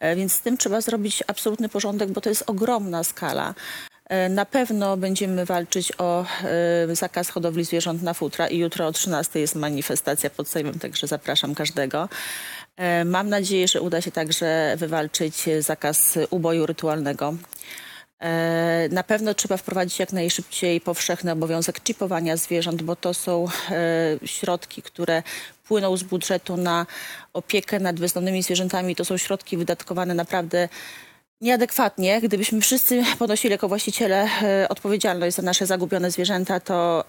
E, 0.00 0.16
Więc 0.16 0.32
z 0.32 0.40
tym 0.40 0.56
trzeba 0.56 0.80
zrobić 0.80 1.22
absolutny 1.26 1.68
porządek, 1.68 2.10
bo 2.10 2.20
to 2.20 2.28
jest 2.28 2.44
ogromna 2.46 3.04
skala. 3.04 3.54
E, 4.08 4.28
Na 4.28 4.44
pewno 4.44 4.96
będziemy 4.96 5.44
walczyć 5.44 5.92
o 5.98 6.24
e, 6.90 6.96
zakaz 6.96 7.28
hodowli 7.30 7.64
zwierząt 7.64 8.02
na 8.02 8.14
futra 8.14 8.48
i 8.48 8.58
jutro 8.58 8.86
o 8.86 8.92
13 8.92 9.40
jest 9.40 9.54
manifestacja 9.54 10.30
pod 10.30 10.48
Sejmem, 10.48 10.78
także 10.78 11.06
zapraszam 11.06 11.54
każdego. 11.54 12.08
E, 12.76 13.04
Mam 13.04 13.28
nadzieję, 13.28 13.68
że 13.68 13.80
uda 13.80 14.00
się 14.00 14.10
także 14.10 14.74
wywalczyć 14.78 15.44
zakaz 15.60 16.18
uboju 16.30 16.66
rytualnego. 16.66 17.34
Na 18.90 19.02
pewno 19.02 19.34
trzeba 19.34 19.56
wprowadzić 19.56 19.98
jak 19.98 20.12
najszybciej 20.12 20.80
powszechny 20.80 21.32
obowiązek 21.32 21.82
czipowania 21.82 22.36
zwierząt, 22.36 22.82
bo 22.82 22.96
to 22.96 23.14
są 23.14 23.46
środki, 24.24 24.82
które 24.82 25.22
płyną 25.68 25.96
z 25.96 26.02
budżetu 26.02 26.56
na 26.56 26.86
opiekę 27.32 27.80
nad 27.80 28.00
bezdomnymi 28.00 28.42
zwierzętami. 28.42 28.96
To 28.96 29.04
są 29.04 29.16
środki 29.16 29.56
wydatkowane 29.56 30.14
naprawdę 30.14 30.68
nieadekwatnie. 31.40 32.20
Gdybyśmy 32.20 32.60
wszyscy 32.60 33.02
ponosili 33.18 33.52
jako 33.52 33.68
właściciele 33.68 34.28
e, 34.42 34.68
odpowiedzialność 34.68 35.36
za 35.36 35.42
nasze 35.42 35.66
zagubione 35.66 36.10
zwierzęta, 36.10 36.60
to 36.60 37.04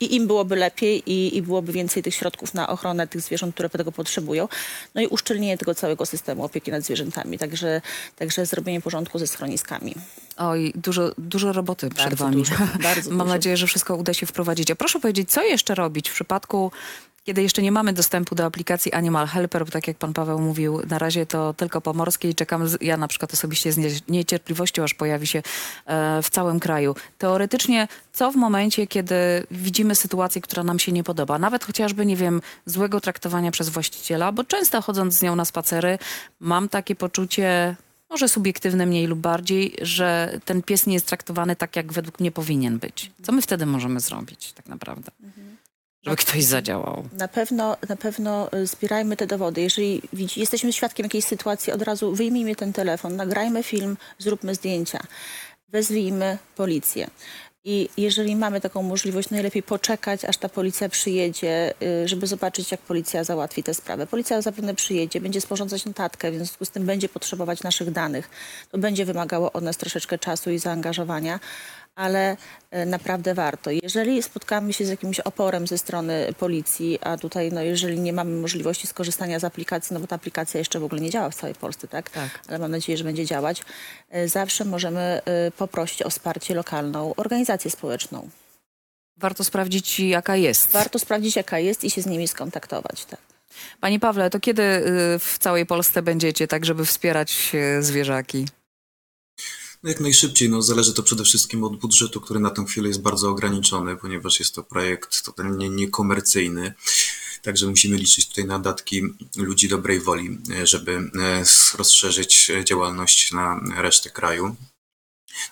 i 0.00 0.16
im 0.16 0.26
byłoby 0.26 0.56
lepiej 0.56 1.10
i, 1.12 1.36
i 1.36 1.42
byłoby 1.42 1.72
więcej 1.72 2.02
tych 2.02 2.14
środków 2.14 2.54
na 2.54 2.68
ochronę 2.68 3.06
tych 3.06 3.20
zwierząt, 3.20 3.54
które 3.54 3.68
tego 3.68 3.92
potrzebują. 3.92 4.48
No 4.94 5.00
i 5.02 5.06
uszczelnienie 5.06 5.58
tego 5.58 5.74
całego 5.74 6.06
systemu 6.06 6.44
opieki 6.44 6.70
nad 6.70 6.82
zwierzętami. 6.82 7.38
Także, 7.38 7.80
także 8.16 8.46
zrobienie 8.46 8.80
porządku 8.80 9.18
ze 9.18 9.26
schroniskami. 9.26 9.94
Oj, 10.36 10.72
dużo, 10.76 11.12
dużo 11.18 11.52
roboty 11.52 11.88
przed 11.90 12.04
Bardzo 12.04 12.24
wami. 12.24 12.36
dużo, 12.36 12.54
bardzo 12.82 13.10
Mam 13.10 13.18
dużo. 13.18 13.34
nadzieję, 13.34 13.56
że 13.56 13.66
wszystko 13.66 13.96
uda 13.96 14.14
się 14.14 14.26
wprowadzić. 14.26 14.70
A 14.70 14.76
proszę 14.76 15.00
powiedzieć, 15.00 15.30
co 15.30 15.42
jeszcze 15.42 15.74
robić 15.74 16.10
w 16.10 16.14
przypadku, 16.14 16.72
kiedy 17.24 17.42
jeszcze 17.42 17.62
nie 17.62 17.72
mamy 17.72 17.92
dostępu 17.92 18.34
do 18.34 18.44
aplikacji 18.44 18.92
Animal 18.92 19.26
Helper, 19.26 19.64
bo 19.64 19.70
tak 19.70 19.88
jak 19.88 19.96
pan 19.96 20.12
Paweł 20.12 20.38
mówił, 20.38 20.82
na 20.88 20.98
razie 20.98 21.26
to 21.26 21.54
tylko 21.54 21.80
pomorskie 21.80 22.30
i 22.30 22.34
czekam, 22.34 22.66
ja 22.80 22.96
na 22.96 23.08
przykład 23.08 23.32
osobiście 23.34 23.72
z 23.72 23.76
nie- 23.76 23.90
niecierpliwością, 24.08 24.82
aż 24.82 24.94
pojawi 24.94 25.26
się 25.26 25.42
e, 25.86 26.22
w 26.22 26.30
całym 26.30 26.60
kraju. 26.60 26.94
Teoretycznie, 27.18 27.88
co 28.12 28.32
w 28.32 28.36
momencie, 28.36 28.86
kiedy 28.86 29.14
widzimy 29.50 29.94
sytuację, 29.94 30.40
która 30.40 30.64
nam 30.64 30.78
się 30.78 30.92
nie 30.92 31.04
podoba, 31.04 31.38
nawet 31.38 31.64
chociażby, 31.64 32.06
nie 32.06 32.16
wiem, 32.16 32.42
złego 32.66 33.00
traktowania 33.00 33.50
przez 33.50 33.68
właściciela, 33.68 34.32
bo 34.32 34.44
często 34.44 34.82
chodząc 34.82 35.14
z 35.14 35.22
nią 35.22 35.36
na 35.36 35.44
spacery, 35.44 35.98
mam 36.40 36.68
takie 36.68 36.94
poczucie, 36.94 37.76
może 38.10 38.28
subiektywne 38.28 38.86
mniej 38.86 39.06
lub 39.06 39.18
bardziej, 39.18 39.76
że 39.82 40.40
ten 40.44 40.62
pies 40.62 40.86
nie 40.86 40.94
jest 40.94 41.06
traktowany 41.06 41.56
tak, 41.56 41.76
jak 41.76 41.92
według 41.92 42.20
mnie 42.20 42.32
powinien 42.32 42.78
być. 42.78 43.10
Co 43.22 43.32
my 43.32 43.42
wtedy 43.42 43.66
możemy 43.66 44.00
zrobić 44.00 44.52
tak 44.52 44.66
naprawdę? 44.66 45.10
Żeby 46.02 46.16
ktoś 46.16 46.44
zadziałał. 46.44 47.04
Na 47.12 47.28
pewno, 47.28 47.76
na 47.88 47.96
pewno 47.96 48.52
y, 48.52 48.66
zbierajmy 48.66 49.16
te 49.16 49.26
dowody. 49.26 49.60
Jeżeli 49.60 50.02
widzi, 50.12 50.40
jesteśmy 50.40 50.72
świadkiem 50.72 51.04
jakiejś 51.04 51.24
sytuacji, 51.24 51.72
od 51.72 51.82
razu 51.82 52.12
wyjmijmy 52.12 52.56
ten 52.56 52.72
telefon, 52.72 53.16
nagrajmy 53.16 53.62
film, 53.62 53.96
zróbmy 54.18 54.54
zdjęcia, 54.54 55.00
wezwijmy 55.68 56.38
policję. 56.56 57.10
I 57.64 57.88
jeżeli 57.96 58.36
mamy 58.36 58.60
taką 58.60 58.82
możliwość, 58.82 59.30
najlepiej 59.30 59.62
poczekać, 59.62 60.24
aż 60.24 60.36
ta 60.36 60.48
policja 60.48 60.88
przyjedzie, 60.88 61.74
y, 61.82 62.08
żeby 62.08 62.26
zobaczyć, 62.26 62.70
jak 62.70 62.80
policja 62.80 63.24
załatwi 63.24 63.62
tę 63.62 63.74
sprawę. 63.74 64.06
Policja 64.06 64.42
zapewne 64.42 64.74
przyjedzie, 64.74 65.20
będzie 65.20 65.40
sporządzać 65.40 65.84
notatkę, 65.84 66.32
w 66.32 66.34
związku 66.34 66.64
z 66.64 66.70
tym 66.70 66.86
będzie 66.86 67.08
potrzebować 67.08 67.62
naszych 67.62 67.90
danych. 67.90 68.30
To 68.70 68.78
będzie 68.78 69.04
wymagało 69.04 69.52
od 69.52 69.64
nas 69.64 69.76
troszeczkę 69.76 70.18
czasu 70.18 70.50
i 70.50 70.58
zaangażowania, 70.58 71.40
ale 71.94 72.36
e, 72.70 72.86
naprawdę 72.86 73.34
warto. 73.34 73.70
Jeżeli 73.70 74.22
spotkamy 74.22 74.72
się 74.72 74.84
z 74.84 74.88
jakimś 74.88 75.20
oporem 75.20 75.66
ze 75.66 75.78
strony 75.78 76.34
policji, 76.38 76.98
a 77.02 77.16
tutaj, 77.16 77.52
no, 77.52 77.62
jeżeli 77.62 78.00
nie 78.00 78.12
mamy 78.12 78.36
możliwości 78.36 78.86
skorzystania 78.86 79.38
z 79.38 79.44
aplikacji, 79.44 79.94
no 79.94 80.00
bo 80.00 80.06
ta 80.06 80.16
aplikacja 80.16 80.58
jeszcze 80.58 80.80
w 80.80 80.84
ogóle 80.84 81.00
nie 81.00 81.10
działa 81.10 81.30
w 81.30 81.34
całej 81.34 81.54
Polsce, 81.54 81.88
tak? 81.88 82.10
Tak. 82.10 82.40
Ale 82.48 82.58
mam 82.58 82.70
nadzieję, 82.70 82.98
że 82.98 83.04
będzie 83.04 83.26
działać. 83.26 83.62
e, 84.10 84.28
Zawsze 84.28 84.64
możemy 84.64 85.00
e, 85.00 85.50
poprosić 85.50 86.02
o 86.02 86.10
wsparcie 86.10 86.54
lokalną 86.54 87.14
organizację 87.14 87.70
społeczną. 87.70 88.28
Warto 89.16 89.44
sprawdzić, 89.44 90.00
jaka 90.00 90.36
jest. 90.36 90.70
Warto 90.72 90.98
sprawdzić, 90.98 91.36
jaka 91.36 91.58
jest 91.58 91.84
i 91.84 91.90
się 91.90 92.02
z 92.02 92.06
nimi 92.06 92.28
skontaktować. 92.28 93.04
Tak. 93.04 93.20
Panie 93.80 94.00
Pawle, 94.00 94.30
to 94.30 94.40
kiedy 94.40 94.62
y, 94.62 94.82
w 95.18 95.36
całej 95.38 95.66
Polsce 95.66 96.02
będziecie, 96.02 96.48
tak 96.48 96.64
żeby 96.64 96.84
wspierać 96.84 97.52
zwierzaki? 97.80 98.46
Jak 99.84 100.00
najszybciej, 100.00 100.48
no 100.48 100.62
zależy 100.62 100.94
to 100.94 101.02
przede 101.02 101.24
wszystkim 101.24 101.64
od 101.64 101.76
budżetu, 101.76 102.20
który 102.20 102.40
na 102.40 102.50
tę 102.50 102.64
chwilę 102.64 102.88
jest 102.88 103.02
bardzo 103.02 103.30
ograniczony, 103.30 103.96
ponieważ 103.96 104.38
jest 104.38 104.54
to 104.54 104.62
projekt 104.62 105.22
totalnie 105.24 105.68
niekomercyjny. 105.68 106.74
Także 107.42 107.66
musimy 107.66 107.96
liczyć 107.96 108.28
tutaj 108.28 108.44
na 108.44 108.58
datki 108.58 109.02
ludzi 109.36 109.68
dobrej 109.68 110.00
woli, 110.00 110.38
e, 110.50 110.66
żeby 110.66 110.92
e, 110.92 111.44
rozszerzyć 111.78 112.50
e, 112.50 112.64
działalność 112.64 113.32
na 113.32 113.60
resztę 113.76 114.10
kraju. 114.10 114.56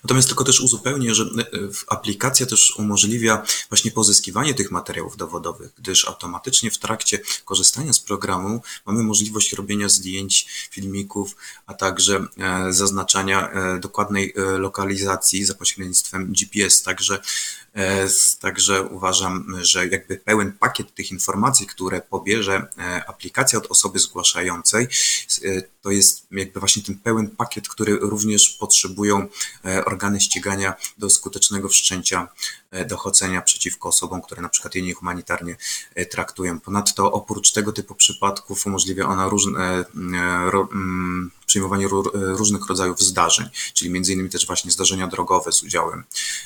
Natomiast 0.04 0.28
tylko 0.28 0.44
też 0.44 0.60
uzupełnię, 0.60 1.14
że 1.14 1.24
e, 1.24 1.68
w- 1.72 1.84
aplikacja 1.88 2.46
też 2.46 2.76
umożliwia 2.76 3.42
właśnie 3.68 3.90
pozyskiwanie 3.90 4.54
tych 4.54 4.70
materiałów 4.70 5.16
dowodowych, 5.16 5.70
gdyż 5.78 6.08
automatycznie 6.08 6.70
w 6.70 6.78
trakcie 6.78 7.18
korzystania 7.44 7.92
z 7.92 8.00
programu 8.00 8.62
mamy 8.86 9.02
możliwość 9.02 9.52
robienia 9.52 9.88
zdjęć, 9.88 10.68
filmików, 10.70 11.36
a 11.66 11.74
także 11.74 12.26
e, 12.38 12.72
zaznaczania 12.72 13.50
e, 13.50 13.78
dokładnej 13.80 14.34
e, 14.36 14.42
lokalizacji 14.58 15.44
za 15.44 15.54
pośrednictwem 15.54 16.32
GPS. 16.32 16.82
Także, 16.82 17.14
e, 17.14 17.20
także 18.40 18.82
uważam, 18.82 19.56
że 19.60 19.86
jakby 19.86 20.16
pełen 20.16 20.52
pakiet 20.52 20.94
tych 20.94 21.10
informacji, 21.10 21.66
które 21.66 22.00
pobierze 22.00 22.66
e, 22.78 23.04
aplikacja 23.08 23.58
od 23.58 23.66
osoby 23.66 23.98
zgłaszającej, 23.98 24.88
e, 25.44 25.62
to 25.82 25.90
jest 25.90 26.26
jakby 26.30 26.60
właśnie 26.60 26.82
ten 26.82 26.98
pełen 26.98 27.30
pakiet, 27.30 27.68
który 27.68 27.96
również 28.00 28.48
potrzebują 28.48 29.28
e, 29.64 29.68
e, 29.78 29.84
organy 29.84 30.20
ścigania 30.20 30.74
do 30.98 31.10
skutecznego 31.10 31.68
wszczęcia 31.68 32.28
e, 32.67 32.67
dochodzenia 32.86 33.42
przeciwko 33.42 33.88
osobom, 33.88 34.22
które 34.22 34.42
na 34.42 34.48
przykład 34.48 34.74
je 34.74 34.82
niehumanitarnie 34.82 35.56
e, 35.94 36.06
traktują. 36.06 36.60
Ponadto 36.60 37.12
oprócz 37.12 37.52
tego 37.52 37.72
typu 37.72 37.94
przypadków 37.94 38.66
umożliwia 38.66 39.06
ona 39.06 39.28
różne, 39.28 39.60
e, 39.60 39.84
ro, 40.50 40.68
mm, 40.72 41.30
przyjmowanie 41.46 41.88
ró- 41.88 42.16
e, 42.16 42.36
różnych 42.36 42.66
rodzajów 42.66 43.00
zdarzeń, 43.00 43.48
czyli 43.74 43.90
między 43.90 44.12
innymi 44.12 44.30
też 44.30 44.46
właśnie 44.46 44.70
zdarzenia 44.70 45.06
drogowe 45.06 45.52
z 45.52 45.62
udziałem 45.62 46.04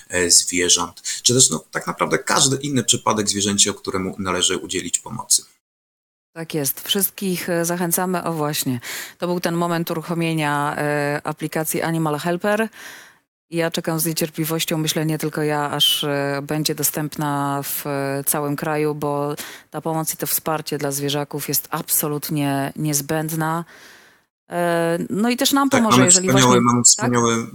e, 0.08 0.30
zwierząt, 0.30 1.02
czy 1.22 1.34
też 1.34 1.50
no, 1.50 1.64
tak 1.70 1.86
naprawdę 1.86 2.18
każdy 2.18 2.56
inny 2.56 2.84
przypadek 2.84 3.28
zwierzęcia, 3.28 3.72
któremu 3.72 4.16
należy 4.18 4.56
udzielić 4.56 4.98
pomocy. 4.98 5.44
Tak 6.32 6.54
jest. 6.54 6.80
Wszystkich 6.80 7.48
e, 7.48 7.64
zachęcamy. 7.64 8.24
O 8.24 8.32
właśnie, 8.32 8.80
to 9.18 9.26
był 9.26 9.40
ten 9.40 9.54
moment 9.54 9.90
uruchomienia 9.90 10.74
e, 10.76 11.20
aplikacji 11.24 11.82
Animal 11.82 12.18
Helper. 12.18 12.68
Ja 13.52 13.70
czekam 13.70 14.00
z 14.00 14.06
niecierpliwością, 14.06 14.78
myślę 14.78 15.06
nie 15.06 15.18
tylko 15.18 15.42
ja, 15.42 15.70
aż 15.70 16.04
e, 16.04 16.42
będzie 16.42 16.74
dostępna 16.74 17.60
w 17.62 17.86
e, 17.86 18.24
całym 18.26 18.56
kraju, 18.56 18.94
bo 18.94 19.34
ta 19.70 19.80
pomoc 19.80 20.14
i 20.14 20.16
to 20.16 20.26
wsparcie 20.26 20.78
dla 20.78 20.90
zwierzaków 20.90 21.48
jest 21.48 21.68
absolutnie 21.70 22.72
niezbędna. 22.76 23.64
E, 24.50 24.98
No 25.10 25.30
i 25.30 25.36
też 25.36 25.52
nam 25.52 25.70
Tak, 25.70 25.80
pomoże, 25.80 25.96
mamy 25.96 26.06
jeżeli 26.06 26.28
wspaniały, 26.28 26.50
właśnie... 26.50 26.60
mamy, 26.60 26.78
tak? 26.78 26.86
wspaniały, 26.86 27.46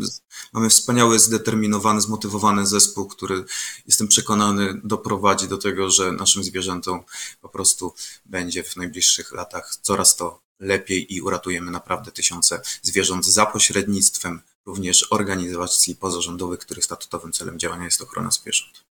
mamy 0.54 0.70
wspaniały, 0.70 1.20
zdeterminowany, 1.20 2.02
zmotywowany 2.02 2.68
zespół, 2.68 3.08
który 3.08 3.44
jestem 3.88 4.08
przekonany 4.08 4.82
doprowadzi 4.84 5.48
do 5.48 5.58
tego, 5.58 5.90
że 5.90 6.12
naszym 6.12 6.44
zwierzętom 6.44 7.04
po 7.42 7.50
prostu 7.50 7.94
będzie 8.26 8.64
w 8.64 8.76
najbliższych 8.76 9.32
latach 9.32 9.76
coraz 9.82 10.16
to 10.16 10.42
lepiej 10.60 11.16
i 11.16 11.22
uratujemy 11.22 11.72
naprawdę 11.72 12.12
tysiące 12.12 12.62
zwierząt 12.82 13.26
za 13.26 13.46
pośrednictwem 13.46 14.42
również 14.68 15.08
organizacji 15.12 15.96
pozarządowych, 15.96 16.60
których 16.60 16.86
statutowym 16.86 17.32
celem 17.32 17.60
działania 17.60 17.86
jest 17.86 18.02
ochrona 18.02 18.32
zwierząt. 18.32 18.88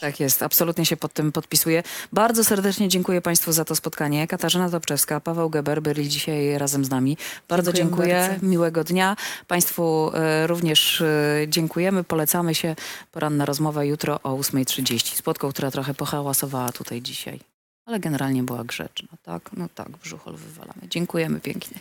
Tak 0.00 0.20
jest, 0.20 0.42
absolutnie 0.42 0.86
się 0.86 0.96
pod 0.96 1.12
tym 1.12 1.32
podpisuję. 1.32 1.82
Bardzo 2.12 2.44
serdecznie 2.44 2.88
dziękuję 2.88 3.22
Państwu 3.22 3.52
za 3.52 3.64
to 3.64 3.76
spotkanie. 3.76 4.26
Katarzyna 4.26 4.68
Dobczewska, 4.68 5.20
Paweł 5.20 5.50
Geber 5.50 5.82
byli 5.82 6.08
dzisiaj 6.08 6.58
razem 6.58 6.84
z 6.84 6.90
nami. 6.90 7.16
Bardzo 7.48 7.72
Dziękujemy 7.72 8.12
dziękuję, 8.12 8.28
bardzo. 8.30 8.46
miłego 8.46 8.84
dnia. 8.84 9.16
Państwu 9.46 10.10
e, 10.14 10.46
również 10.46 11.00
e, 11.00 11.46
dziękujemy, 11.48 12.04
polecamy 12.04 12.54
się. 12.54 12.76
Poranna 13.12 13.44
rozmowa 13.44 13.84
jutro 13.84 14.20
o 14.22 14.36
8.30 14.36 15.16
z 15.16 15.22
Płotką, 15.22 15.50
która 15.50 15.70
trochę 15.70 15.94
pohałasowała 15.94 16.72
tutaj 16.72 17.02
dzisiaj. 17.02 17.40
Ale 17.84 18.00
generalnie 18.00 18.42
była 18.42 18.64
grzeczna, 18.64 19.08
tak? 19.22 19.50
No 19.52 19.68
tak, 19.74 19.88
brzuchol 19.88 20.36
wywalamy. 20.36 20.88
Dziękujemy 20.88 21.40
pięknie. 21.40 21.80